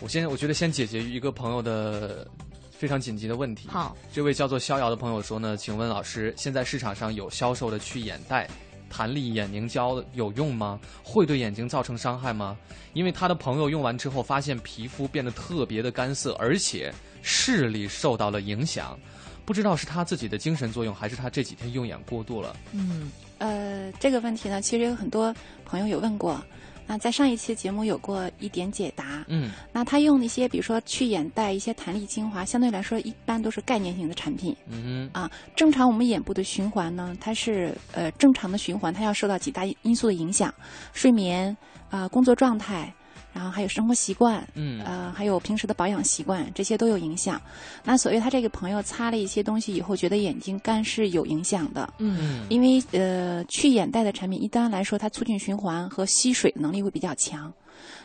[0.00, 2.24] 我先，我觉得先解决一个朋友的
[2.70, 3.68] 非常紧急的问题。
[3.68, 8.48] 好，这位叫做逍遥的朋友说呢，请问老师，现在市场上有销售的去眼袋、
[8.90, 10.78] 弹力眼凝胶有用吗？
[11.02, 12.58] 会对眼睛造成伤害吗？
[12.92, 18.98] 因为他的朋友用完之后发现皮肤变得特别的干涩，而且视力受到了影响，
[19.44, 22.56] 不知道是他自己的精神作用，还是他这几天用眼过度了。
[22.72, 26.42] 嗯，呃，这个问题呢，其实有很多朋友有问过。
[26.90, 40.52] 那在上一期节目有过一点解答，嗯，那他用那些比如说去眼袋、一些弹力精华，相对来说一般都是概念性的产品，嗯啊，正常我们眼部的循环呢，它是呃正常的循环，它要受到几大因素的影响，
[40.92, 41.56] 睡眠
[41.90, 42.92] 啊，工作状态。
[43.32, 47.40] 然后还有生活习惯，嗯，呃，还有平时的保养习惯，这些都有影响。
[47.84, 57.52] 那所谓他这个朋友擦了一些东西以后，觉得眼睛干是有影响的，嗯，因为呃，去眼袋的产品一般来说，它促进循环和吸水的能力会比较强，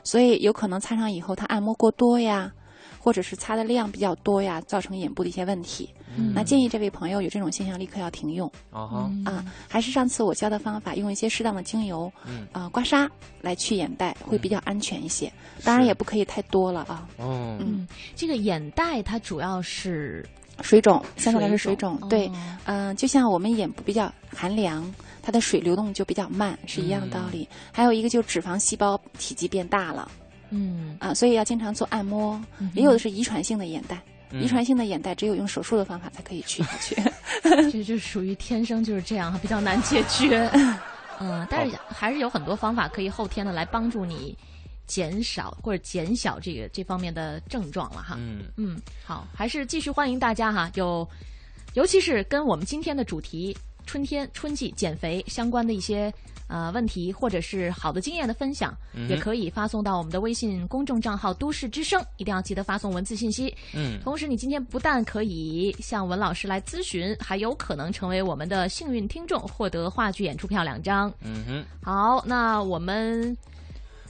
[0.03, 2.51] 所以有可能擦上以后，他按摩过多呀。
[3.05, 5.87] 或者是擦的量比较多呀，造成眼部的一些问题。
[6.33, 8.51] 那建议这位朋友有这种现象，立刻要停用。
[8.71, 12.11] 啊啊，还是上次我教的方法，用一些适当的精油，
[12.51, 13.07] 啊，刮痧
[13.41, 15.31] 来去眼袋，会比较安全一些。
[15.63, 17.07] 当然也不可以太多了啊。
[17.17, 20.27] 哦，嗯，这个眼袋它主要是
[20.61, 21.99] 水肿，相对来说水肿。
[22.09, 22.31] 对，
[22.63, 24.91] 嗯，就像我们眼部比较寒凉，
[25.21, 27.47] 它的水流动就比较慢，是一样的道理。
[27.71, 30.09] 还有一个就是脂肪细胞体积变大了。
[30.49, 32.41] 嗯啊，所以要经常做按摩。
[32.73, 36.95] 也有的是遗传性的眼袋，遗传性的眼袋只有用手术的方法才可以去下去。
[37.71, 40.49] 这就属于天生就是这样，比较难解决。
[41.19, 44.37] 嗯，但是还是有很多方法可以后天的来帮助你
[44.85, 48.15] 减少或者减小这个这方面的症状了哈。
[48.19, 51.07] 嗯嗯，好，还是继续欢迎大家哈，有
[51.73, 53.55] 尤其是跟我们今天的主题
[53.85, 56.13] 春天春季减肥相关的一些。
[56.47, 58.75] 呃，问题或者是好的经验的分享，
[59.09, 63.51] 也可以发送到我们的微信公众账号“都市之声”，一定要记得发送文字信息。
[63.73, 71.11] 嗯，同时你今天不但可以向文老师来咨询，还有可能成为我们的幸运听众，获得话剧演出票两张。
[71.21, 73.35] 嗯哼，好，那我们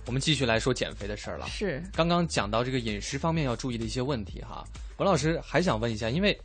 [0.06, 1.48] 我们继续来说减肥的事儿了。
[1.48, 4.66] 是，刚刚讲到这个饮食方面要注意的一些问题哈，
[4.98, 6.38] 文老师还想问一下，因为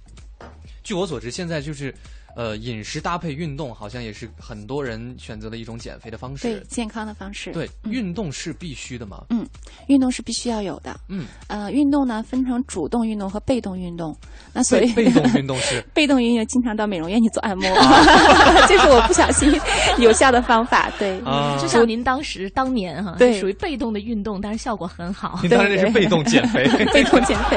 [0.85, 1.93] 据我所知，现在就是。
[2.37, 7.53] 呃，饮食搭配运动好像也是很多人选择的一种减肥的方式，对健康的方式。
[7.53, 9.25] 对，运动是必须的嘛？
[9.31, 9.47] 嗯，
[9.89, 10.99] 运动是必须要有的。
[11.09, 14.17] 嗯，呃，运动呢分成主动运动和被动运动。
[14.53, 17.69] 那所以被动运动是 被动运动，经常到美容院去做按摩，
[18.67, 19.53] 这是我不小心
[19.99, 20.91] 有效的方法。
[20.99, 21.21] 对，
[21.61, 25.39] 就像您当时当年哈，对，属于被动的运动，但是效果很好。
[25.43, 27.57] 您当时是被动减肥， 被动减肥。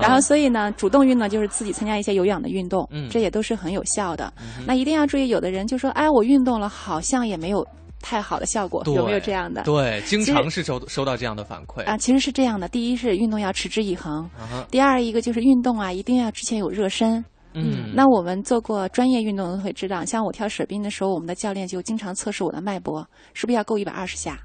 [0.00, 4.32] 然后，所以呢，主动运动就是自己参加一些有氧的运动，嗯，这也都是很有效的。
[4.66, 7.66] 那一定要注意，有的人就说：“哎，我运动了，好像也没有。”
[8.06, 9.62] 太好的效果有没有这样的？
[9.62, 11.96] 对，经常是收收到这样的反馈啊。
[11.96, 14.22] 其实是这样的：第一是运动要持之以恒；
[14.70, 17.24] 第二一个就是运动啊，一定要之前有热身。
[17.54, 24.38] 嗯，那我们做过专业运动的会知道，像我跳水冰的时候，我们的教练就经常测试我的脉搏是不是要够一百二十下，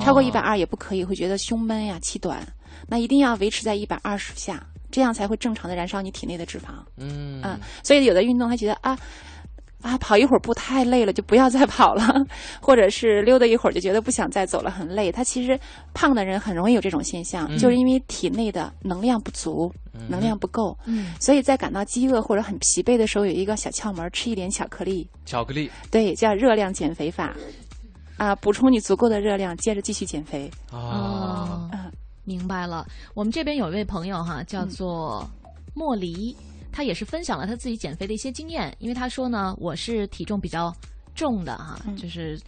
[0.00, 2.44] 超过一百二也不可以，会觉得胸闷呀、气短。
[2.88, 6.66] 那一定要维持在一百二十下，这样才会正常的燃烧你体内的脂肪。
[6.96, 8.98] 嗯，啊，所以有的运动他觉得啊。
[9.82, 12.04] 啊，跑一会儿步太累了，就不要再跑了；
[12.60, 15.10] 或者是溜达一会儿就觉得不想再走了，很累。
[15.10, 15.58] 他其实
[15.94, 19.72] 胖的人很容易有这种现象，就是因为体内的能量不足，
[20.06, 20.76] 能量不够。
[20.84, 25.08] 嗯，所以在感到饥饿或者很疲惫的时候，有一个小窍门，吃一点巧克力。
[25.24, 27.34] 巧克力，对，叫热量减肥法。
[28.18, 30.50] 啊，补充你足够的热量，接着继续减肥。
[30.70, 31.70] 哦，
[32.30, 32.86] 明白了。
[33.12, 35.28] 我们这边有一位朋友哈，叫做
[35.74, 36.36] 莫离。
[36.72, 40.72] 他也是分享了他自己减肥的一些经验，因为他说呢，我是体重比较
[41.16, 42.40] 重的哈，就是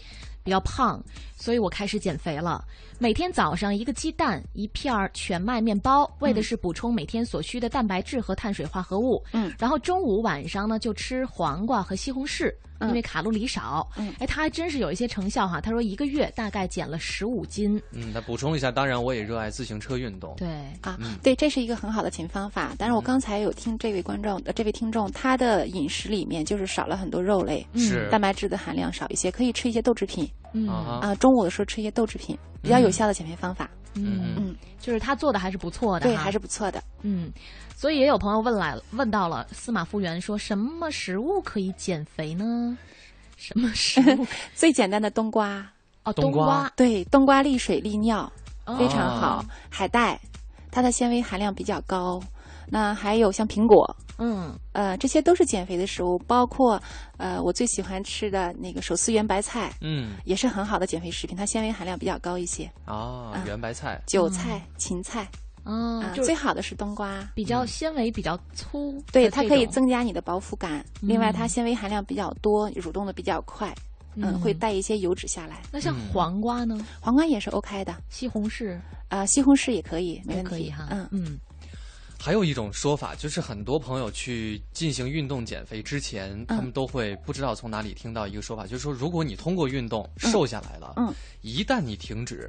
[0.45, 1.03] 比较胖，
[1.37, 2.65] 所以我开始减肥了。
[3.01, 9.21] 每天早上一个鸡蛋，一片儿全麦面包，为的是补充每天所需的蛋白质和碳水化合物。
[9.33, 12.55] 嗯，然后中午晚上呢就吃黄瓜和西红柿。
[12.89, 15.61] 因为卡路里少，嗯，哎，他还真是有一些成效哈。
[15.61, 17.81] 他说一个月大概减了十五斤。
[17.93, 20.35] 嗯，那补充一下，当然我也热爱自行车运动。
[20.37, 20.49] 对
[20.81, 22.75] 啊，对，这是一个很好的减方法。
[22.79, 30.29] 但是我刚才有听这位观众呃，这位听众，他的饮食里面就是少了很多肉类，是蛋白质的含量少一些，可以吃一些豆制品。
[30.55, 33.71] 嗯啊，中午的时候吃一些豆制品，比较有效的减肥方法。
[33.95, 36.83] 嗯嗯，就是他做的还是不错的，对，还是不错的。
[37.03, 37.31] 嗯，
[37.83, 42.79] 所以也有朋友问来问到了司马复原，说什么食物可以减肥呢？
[43.37, 44.25] 什么食物？
[44.55, 45.69] 最简单的冬瓜
[46.05, 48.33] 哦，冬瓜对，冬瓜利水利尿，
[48.79, 49.45] 非常好。
[49.69, 50.17] 海带，
[50.71, 52.23] 它的纤维含量比较高。
[52.69, 56.81] 那还有像苹果，嗯，呃，这些都是减肥的食物，包括
[57.17, 62.71] 呃，我最喜欢吃的那个手撕圆白菜，嗯，也是很好的减肥食品，它纤维含量比较高一些。
[62.87, 65.29] 哦，圆白菜、韭菜、芹菜，
[65.65, 70.85] 哦，最好的是冬瓜，比较纤维比较粗，对，它可以增加你的饱腹感。
[71.01, 73.75] 另外，它纤维含量比较多，蠕动的比较快，
[74.17, 75.63] 嗯，会带一些油脂下来。
[75.71, 76.85] 那像黄瓜呢？
[77.01, 78.79] 黄瓜也是 OK 的，西红柿。
[79.09, 80.71] 啊，西红柿也可以，没问题。
[80.71, 80.89] 哈。
[80.91, 81.07] 嗯。
[81.11, 81.39] 嗯。
[82.19, 92.49] 还有一种说法，就是很多朋友去进行运动减肥之前，他们都会不知道从哪里听到一个说法，就是说，如果你通过运动瘦下来了，嗯，一旦你停止，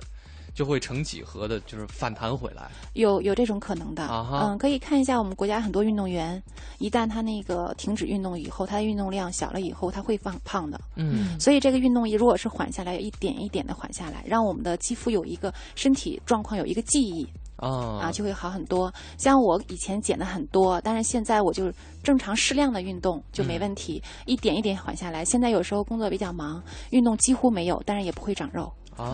[0.53, 2.69] 就会成几何的，就是反弹回来。
[2.93, 6.41] 有有这种可能的，嗯，可以看一下我们国家很多运动员，
[6.79, 10.79] 一旦他那个停止运动以后，他的运动量小了以后，他会放胖的。
[10.95, 17.27] 嗯，所以这个运动如果是缓下来，一点一点的缓下来，让我们的肌肤有一个身体状况有一个记忆。
[17.57, 18.93] 啊，就会好很多。
[19.17, 21.71] 像我以前减的很多，但是现在我就
[22.03, 25.23] 正常适量的运动就没问题，一点一点缓下来。
[25.23, 28.69] 现在有时候工作比较忙，运动几乎没有，但是也不会长肉，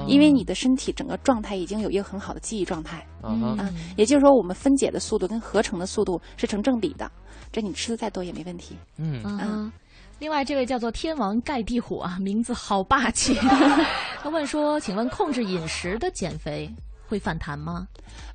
[0.07, 3.05] 因为你的身体整个状态已经有一个很好的记忆状态。
[3.23, 3.57] 嗯，
[3.97, 7.11] 也就是说，我们分解的速度跟合成的速度是成正比的，
[7.51, 8.75] 这你吃的再多也没问题。
[8.97, 9.71] 嗯嗯。
[10.19, 13.33] 另外，这位叫做天王盖地虎啊，名字好霸气。
[14.21, 16.69] 他问说：“请问控制饮食的减肥？”
[17.07, 17.87] 会反弹吗？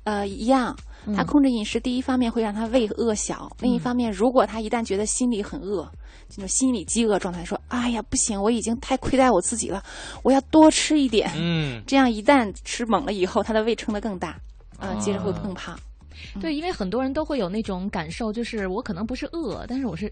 [0.03, 0.75] 呃，一样。
[1.13, 5.89] 他控制饮食，第一方面会让他胃饿小，另一方面，如果他一旦觉得心里很饿，
[6.29, 9.83] 这种心理饥饿状态，说：“哎呀，不行，我已经太亏待我自己了，
[10.23, 14.37] 我要多吃一点。”嗯， 这样一旦吃猛了以后，他的胃撑得更大，
[14.79, 15.77] 啊，接着会更胖。
[16.39, 20.11] 对，因为很多人都会有那种感受，就是我可能不是饿，但是我是。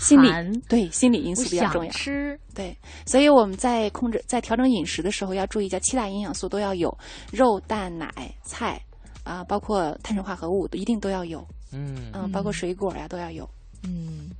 [0.00, 0.28] 心理
[0.68, 2.36] 对心理因素比较重要，吃。
[2.52, 6.92] 对，所以我们在控制在调整饮食的时候要注意，叫七大营养素都要有，
[7.30, 8.82] 肉、蛋、奶、菜
[9.24, 13.48] 啊，包括碳水化合物一定都要有，嗯嗯，包括水果呀都要有，
[13.82, 14.30] 嗯，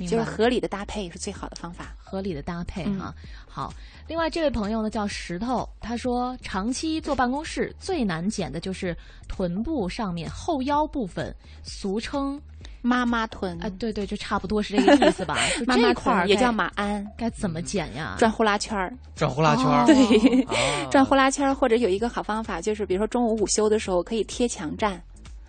[0.00, 3.14] 就是合理的搭配是最好的方法，合理的搭配哈。
[3.48, 3.72] 好，
[4.06, 8.96] 另外这位朋友呢叫石头，他说长期坐办公室最难减的就是
[9.26, 12.40] 臀部上面后腰部分，俗称。
[12.86, 15.36] 妈妈臀啊，对对，就差不多是这个意思吧。
[15.66, 18.14] 妈妈臀也叫马鞍，该怎么减呀？
[18.16, 20.46] 转呼啦圈儿，转呼啦圈儿，对，
[20.88, 25.02] 转呼啦圈儿，或者有一个好方法，就是比如说中午午休的时候可以贴墙站，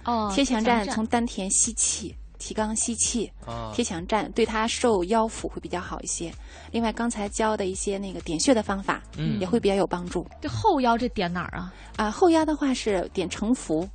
[0.04, 3.32] 哦，贴墙站从丹田吸气，提肛吸气，
[3.71, 6.34] 贴墙站对它瘦腰腹会比较好一些。
[6.71, 10.26] 另外刚才教的一些那个点穴的方法，嗯，也会比较有帮助。
[10.41, 11.71] 这后腰这点哪儿啊？
[11.97, 13.88] 啊，后腰的话是点承腹。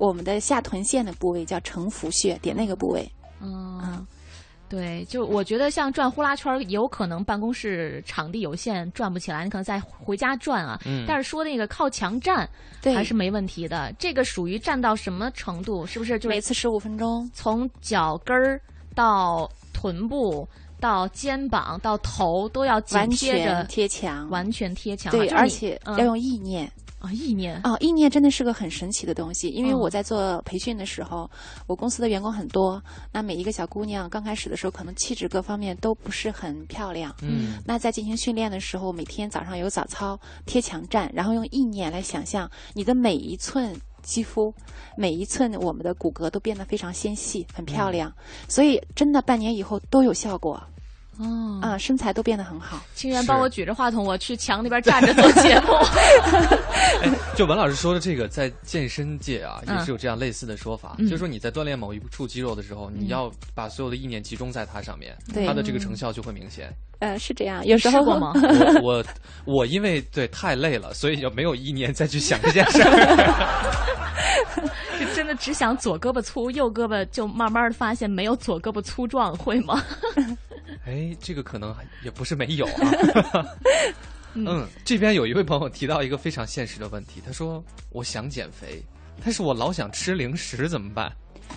[0.00, 3.06] 我们的下臀线的部位叫承腹穴，点那个部位。
[3.38, 4.06] 嗯，
[4.66, 10.80] 对，就我觉得像转呼啦圈，有可能办公室场地有限，转不起来，你可能再回家转啊。
[10.86, 11.04] 嗯。
[11.06, 12.48] 但是说那个靠墙站，
[12.82, 13.92] 还是没问题的。
[13.98, 15.86] 这个属于站到什么程度？
[15.86, 17.30] 是不是就每次十五分钟？
[17.34, 18.58] 从脚跟儿
[18.94, 20.48] 到臀部
[20.80, 25.12] 到肩膀到头都要紧贴着贴墙，完全贴墙。
[25.12, 26.72] 对，而且要用意念。
[27.00, 29.48] 啊，意念啊，意念真的是个很神奇的东西。
[29.48, 31.28] 因为我在做培训的时候，
[31.66, 37.14] 我公司的员工很多，那每一个小姑娘刚开始的时候，可能气质各方面都不是很漂亮。
[37.22, 44.52] 嗯，那在进行训练的时候，每天早上有早操，贴墙站，然后用意念来想象你的每一寸肌肤，
[44.94, 48.12] 每一寸我们的骨骼都变得非常纤细，很漂亮。
[48.46, 50.62] 所以真的半年以后都有效果。
[51.18, 52.80] 哦啊，身材都变得很好。
[52.94, 55.68] 清源帮我举着话筒，我去墙那边站着做节目。
[57.36, 66.72] 就文老师说的这个，在健身界啊，也是有这样类似的说法，就是说你在锻炼某一处肌肉的时候，你要把所有的意念集中在它上面，它的这个成效就会明显。
[67.00, 68.32] 呃，是这样，有时候吗？
[68.82, 69.04] 我我
[69.44, 73.76] 我因为对太累了，所以就没有意念再去想这件事儿。
[75.00, 79.82] 就真的只想左胳膊粗，右胳膊就慢慢的发现没有左胳膊粗壮，会吗？
[80.84, 83.46] 哎，这个可能也不是没有啊。
[84.34, 88.80] 嗯，这边有一位朋友提到一个非常现实的问题，他说：“我想减肥，
[89.24, 91.12] 但是我老想吃零食，怎么办？”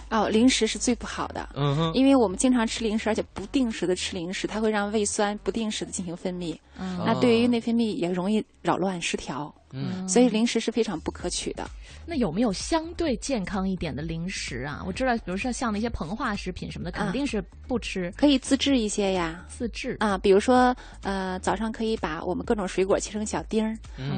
[0.09, 6.57] 哦，零食是最不好的，嗯哼，因为我们经常吃零食，而且不定时的吃零食，它会让胃酸不定时的进行分泌，
[7.05, 9.53] 那对于内分泌也容易扰乱失调。
[9.73, 11.69] 嗯，所以零食是非常不可取的。
[12.05, 14.83] 那有没有相对健康一点的零食啊？
[14.85, 19.43] 我知道，比如说像那些膨化食品什么的，肯定是不吃，可以自制一些呀。
[19.47, 23.77] 自制啊，比如说呃，早上可以把我们各种水果切成小丁儿，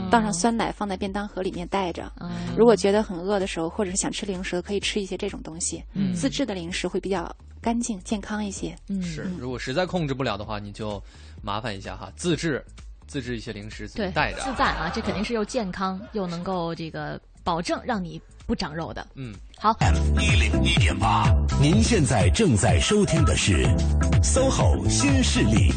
[0.09, 2.11] 倒上酸奶，放在便当盒里面带着。
[2.57, 5.83] 如果觉得很饿的时候，或者是想吃零食，可以吃一些这种东西。
[5.93, 8.75] 嗯自制的零食会比较干净、健康一些。
[8.89, 9.27] 嗯，是。
[9.39, 11.01] 如果实在控制不了的话，你就
[11.43, 12.65] 麻烦一下哈，自制，
[13.07, 14.39] 自制一些零食自己带着。
[14.41, 17.19] 自带啊，这肯定是又健康又能够这个。
[17.45, 19.05] 保证让你不长肉的。
[19.13, 19.71] 嗯，好。
[19.79, 21.31] M 一零一点八，
[21.61, 23.67] 您现在正在收听的是
[24.23, 25.71] SOHO 新势力。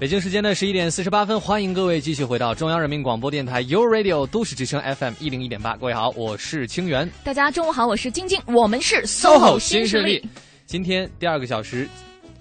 [0.00, 5.76] 北京时间的十一点四十八分，欢迎各位继续回到中央人民广播电台 u Radio 都市之声 FM 一零一点八。
[5.76, 7.06] 各位好，我是清源。
[7.22, 10.26] 大家中午好，我是晶晶，我们是 SOHO 新势力。
[10.64, 11.86] 今天第二个小时。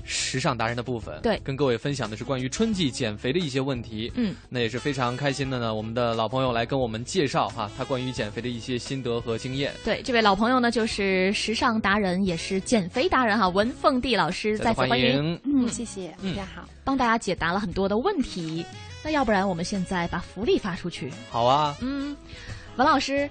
[0.05, 4.11] 时尚达人的部分，对，跟各位分享的是关于春季减肥的一些问题。
[4.15, 5.73] 嗯，那也是非常开心的呢。
[5.73, 9.73] 我们的老朋友来跟我们介绍哈，他关于减肥的一些心得和经验。
[9.83, 15.39] 对，这位老朋友呢，就是时尚达人，也是减肥达人哈，文凤娣老师，再次欢迎。
[15.43, 18.65] 嗯，谢谢，大家好，帮大家解答了很多的问题。
[19.03, 21.11] 那要不然我们现在把福利发出去？
[21.29, 21.75] 好啊。
[21.81, 22.15] 嗯，
[22.75, 23.29] 文老师，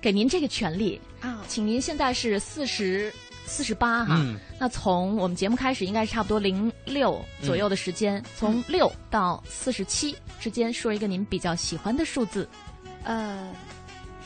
[0.00, 3.12] 给您这个权利啊，请您现在是四十。
[3.44, 4.24] 四十八哈，
[4.58, 12.48] 那从我们节目开始应该是差不多零六左右的时间，从六到四十七之间说一个您比较喜欢的数字，
[13.04, 13.50] 呃，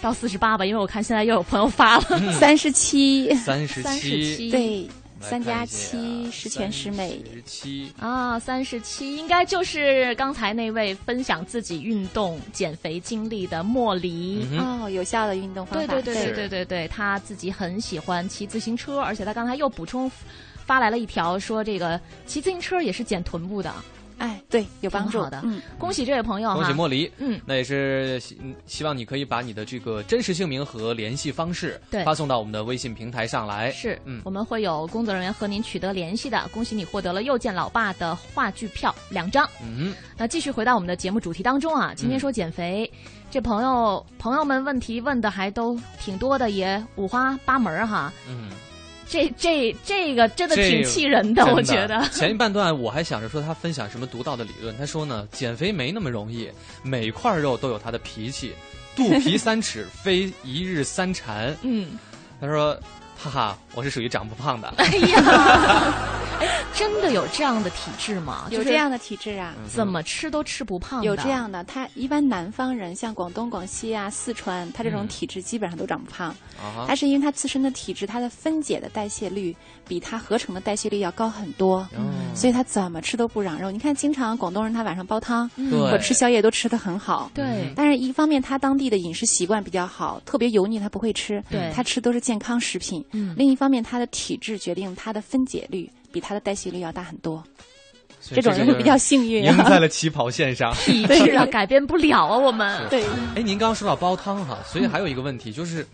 [0.01, 2.33] 到四十八吧，因为我看现在又有朋友发了。
[2.39, 4.89] 三十七，三十七，对。
[5.21, 7.93] 三加七十全十美，十七。
[7.99, 14.47] 啊，三十七应该就是刚才那位分享自己运动减肥经历的莫离。
[14.59, 20.11] 哦，有效的运动方法，对对对对对对对，他自己很喜欢骑自行车，而且他刚才又补充
[20.65, 23.73] 发来了一条说，这个骑自行车也是减臀部的。
[24.19, 25.41] 哎，对，有帮助的。
[25.45, 27.11] 嗯，恭喜这位朋友恭喜莫离。
[27.19, 33.71] 嗯，那也是希希望你可以把你的这个真实姓名和联系方式对发送到我们的微信平台上来。
[33.73, 36.49] 是，嗯，我们会有工作人员和您取得联系的。
[36.53, 39.49] 恭喜你获得了又见老爸的话剧票两张。
[39.63, 42.91] 嗯，那继续回到我们的节目主题当中啊，今天说减肥，
[43.31, 48.13] 这朋友朋友们问题问的还都挺多的，也五花八门哈。
[48.29, 48.51] 嗯。
[49.09, 52.07] 这这这个真的挺气人的，我觉得。
[52.13, 56.51] 前一半段我还想着说他分享什么独到的理论，他说呢，减肥没那么容易，
[56.83, 58.53] 每块肉都有他的脾气，
[58.95, 61.57] 肚皮 三尺非一日三馋。
[61.63, 61.99] 嗯，
[62.41, 62.75] 他说，
[63.17, 64.75] 哈哈，我是属于长不胖的。
[64.79, 66.13] 哎呀。
[66.75, 68.47] 真的有这样的体质吗？
[68.51, 69.55] 有这样的体质啊？
[69.67, 71.03] 怎么吃都吃不胖？
[71.03, 76.35] 有这样的，他一般南方人，像广东、广西啊、四川，他这种体质基本上都长不胖。
[76.87, 79.55] 他是因为他自身的体质，他的分解的代谢率
[79.87, 81.87] 比他合成的代谢率要高很多，
[82.35, 83.71] 所以他怎么吃都不长肉。
[83.71, 87.31] 你看，经常广东人他晚上煲汤或吃宵夜都吃的很好。
[87.35, 87.73] 对。
[87.75, 93.05] 但是一方面他当地的饮食习惯比较好，特别油腻他不会吃，对他吃都是健康食品。
[93.37, 95.91] 另一方面，他的体质决定他的分解率。
[96.17, 97.45] 比他的代谢率要大很多，
[98.23, 100.73] 这种人会比较幸运，赢在了起跑线上。
[100.73, 102.89] 体质啊，改变不了啊，我们。
[102.89, 103.05] 对。
[103.35, 105.87] 哎，您刚刚说到煲汤哈，所以还有一个问题就是。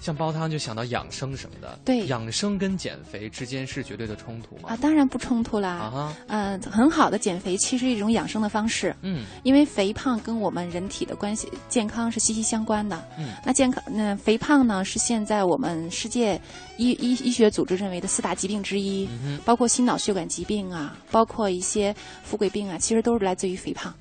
[0.00, 4.70] 像煲汤就想到养生什么的，对，养生跟减肥之间是绝对的冲突吗？
[4.70, 5.68] 啊，当然不冲突啦。
[5.68, 8.94] 啊，嗯，很好的减肥其实是一种养生的方式。
[9.02, 13.02] 嗯，因为肥胖跟我们人体的关系健康是息息相关的。
[13.18, 16.40] 嗯，那健康那肥胖呢是现在我们世界
[16.76, 19.08] 医医医学组织认为的四大疾病之一，
[19.44, 23.92] 包括心脑血管疾病啊，包括一些富贵病啊，其实都是来自于肥胖。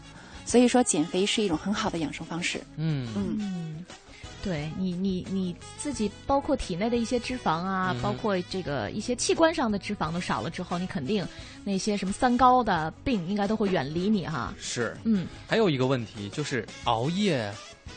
[0.45, 2.61] 所以说，减肥是一种很好的养生方式。
[2.77, 3.85] 嗯嗯。
[4.43, 11.27] 对你，你你自己，包括体内的一些脂肪啊，包括这个一些器官上的脂肪都少了之后，你肯定
[11.63, 14.53] 那些什么三高的病应该都会远离你哈。
[14.59, 17.51] 是，嗯，还有一个问题就是熬夜，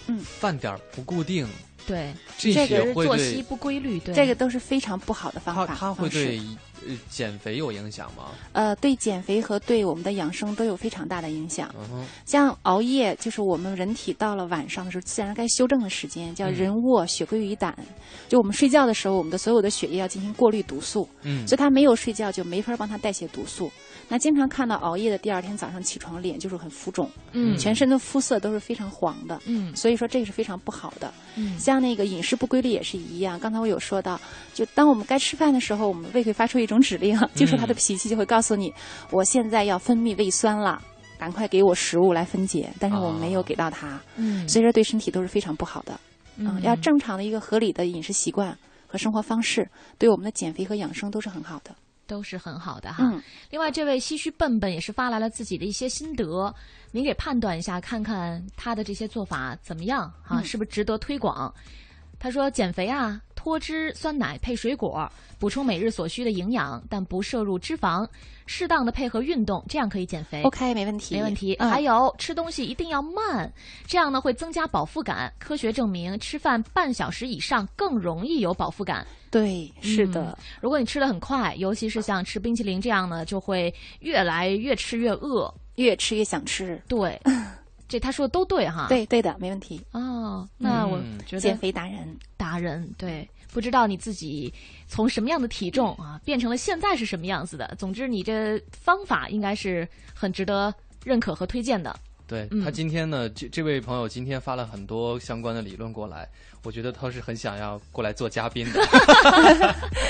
[0.07, 1.47] 嗯，饭点不固定，
[1.87, 5.66] 对，这个是作息不规律，对，这个都是非常不好的方法。
[5.66, 6.41] 它它会对。
[6.89, 8.28] 呃，减肥有影响吗？
[8.53, 11.70] 呃，对减肥和对我们的养生都有非常大的影响。
[11.93, 17.76] 嗯像熬夜，就是我们人体到了晚上的时候，自然该休正的时间，叫人卧血归于胆。
[18.31, 21.07] 就我们睡觉的时候，我们的所有的血液要进行过滤毒素。
[21.20, 23.70] 嗯，所以他没有睡觉，就没法帮他代谢毒素。
[24.09, 31.12] 那经常看到熬夜的，第二天早上起床脸就是很浮肿，嗯，全身的肤色都是非常黄的，嗯，所以说这个是非常不好的。
[31.37, 33.39] 嗯，像那个饮食不规律也是一样。
[33.39, 34.18] 刚才我有说到，
[34.55, 38.73] 就当我们该吃饭的时候，我们胃会发出一种指令， 就是他的脾气就会告诉你，
[39.11, 40.83] 我现在要分泌胃酸了，
[41.18, 42.71] 赶快给我食物来分解。
[42.81, 46.01] 但是我们没有给到他，嗯，所以说对身体都是非常不好的。
[46.37, 48.57] 嗯，要正常的一个合理的饮食习惯
[48.87, 49.68] 和生活方式，
[49.99, 51.71] 对我们的减肥和养生都是很好的。
[52.11, 53.23] 都是很好的哈。
[53.51, 56.53] 另外，这位唏嘘笨笨也是发来了自己的一些心得，
[56.91, 60.43] 您给判断一下，看看他的这些做法怎么样啊？
[60.43, 61.55] 是不是值得推广？
[62.19, 68.07] 他说：“减肥啊。”脱脂酸奶配水果，补充每日所需的营养，但不摄入脂肪，
[68.45, 70.43] 适当的配合运动，这样可以减肥。
[70.43, 71.57] OK，没问题，没问题。
[71.59, 73.51] 还有吃东西一定要慢，
[73.86, 75.32] 这样呢会增加饱腹感。
[75.38, 79.07] 科学证明，吃饭半小时以上更容易有饱腹感。
[79.30, 80.36] 对，是的。
[80.61, 86.78] 如果你吃的很快，尤其是像吃冰淇淋这样呢，就会越来越吃越饿，越吃越想吃。
[86.86, 87.18] 对。
[87.91, 90.49] 这他说的都对哈，对对的，没问题哦。
[90.57, 94.55] 那我觉得减肥达人达人对，不知道你自己
[94.86, 97.74] 从什么样的体重啊变成了现在是什么样子的。
[97.76, 100.72] 总之，你这方法应该是很值得
[101.03, 101.95] 认可和推荐的。
[102.28, 106.28] 对他今天呢，这这位朋友今天发了很多相关的理论过来，
[106.62, 108.80] 我觉得他是很想要过来做嘉宾的。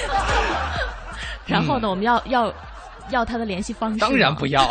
[1.48, 2.54] 然后呢，我们要要。
[3.10, 3.98] 要他的联系方式？
[3.98, 4.70] 当然不要。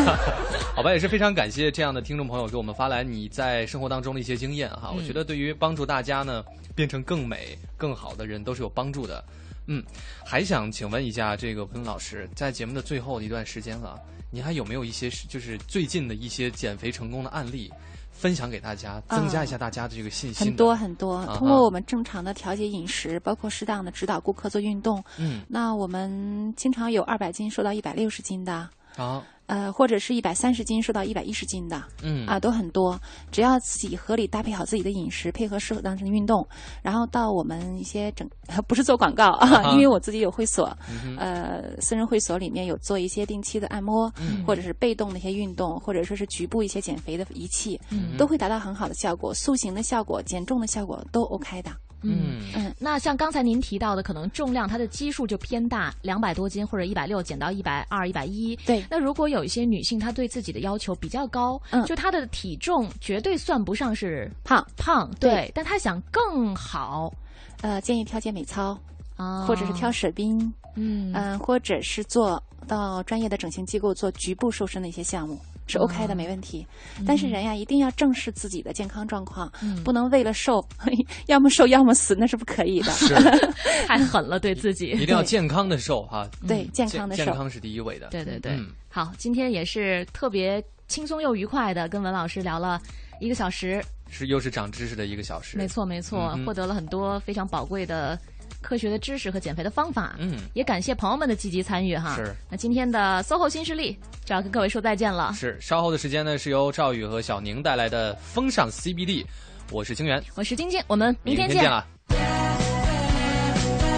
[0.74, 4.90] 好吧，也是非常感谢这样的听众朋友给我们发来你在生活当中的一些经验哈。
[4.96, 6.42] 我觉得对于帮助大家呢
[6.74, 9.22] 变成更美、更好的人都是有帮助的。
[9.66, 9.84] 嗯，
[10.24, 14.00] 还想请问一下这个彭老师，在节目的最后一段时间了，
[14.30, 17.70] 你还有没有一些就是最近的一些减肥成功的案例？
[18.10, 20.46] 分享给大家，增加一下大家的这个信心。
[20.46, 25.02] 很多很多，通过我们正常的调节饮食，包括适当的指导顾客做运动。
[25.18, 28.68] 嗯，那我们经常有二百斤瘦到一百六十斤的。
[28.96, 29.22] 好。
[29.50, 32.96] 呃，或者是一百三十斤瘦到一百一十斤的，嗯啊，都很多。
[33.32, 36.46] 只要自己合理搭配好自己的饮食，配合适当的运动，
[36.82, 38.30] 然后到我们一些整
[38.68, 40.72] 不是做广告啊，因为我自己有会所，
[41.18, 44.08] 呃，私人会所里面有做一些定期的按摩，
[44.46, 47.80] 或者是被动的一些运动，或者说是局部一些减肥的仪器，
[48.16, 51.72] 都会达到很好的效果，塑形的效果、减重的效果都 OK 的。
[52.02, 52.40] 嗯。
[52.54, 58.56] 嗯，那像刚才您提到的，可能重量它的基数就偏大，两百多斤或者一百六减到一百二、一百一。
[58.66, 58.84] 对。
[58.90, 64.66] 那如果有一些女性，她对自己的要求比较高，嗯，就她的体重绝对算不上是胖。
[64.76, 67.12] 胖，对，但她想更好，
[67.60, 68.78] 呃，建议跳健美操，
[69.16, 70.40] 啊，或者是跳水冰，
[70.74, 71.12] 嗯。
[71.14, 75.38] 嗯，或者是做到专业的整形机构做局部瘦身的一些项目。
[75.70, 76.66] 是 OK 的，没问题。
[77.06, 79.50] 但是人呀，一定要正视自己的健康状况，
[79.84, 80.66] 不能为了瘦，
[81.28, 82.90] 要么瘦要么死，那是不可以的。
[82.92, 83.14] 是，
[83.86, 84.88] 太狠了，对自己。
[84.88, 86.28] 一定要健康的瘦哈。
[86.46, 88.08] 对，健康的瘦，健康是第一位的。
[88.08, 88.58] 对对对。
[88.88, 92.82] 好，今天也是特别轻松又愉快的，跟文老师聊了
[93.20, 93.80] 一个小时。
[94.10, 95.56] 是，又是长知识的一个小时。
[95.56, 98.18] 没错没错，获得了很多非常宝贵的。
[98.60, 102.14] 科学的知识和减肥的方法，嗯，也感谢朋友们的积极参与哈。
[102.16, 105.32] 是，那今天的 SOHO 新势力就要跟各位说再见了。
[105.34, 109.24] 是，稍后的时间呢是由赵宇和小宁带来的风尚 CBD，
[109.70, 111.86] 我是清源，我是晶晶，我们明天见了。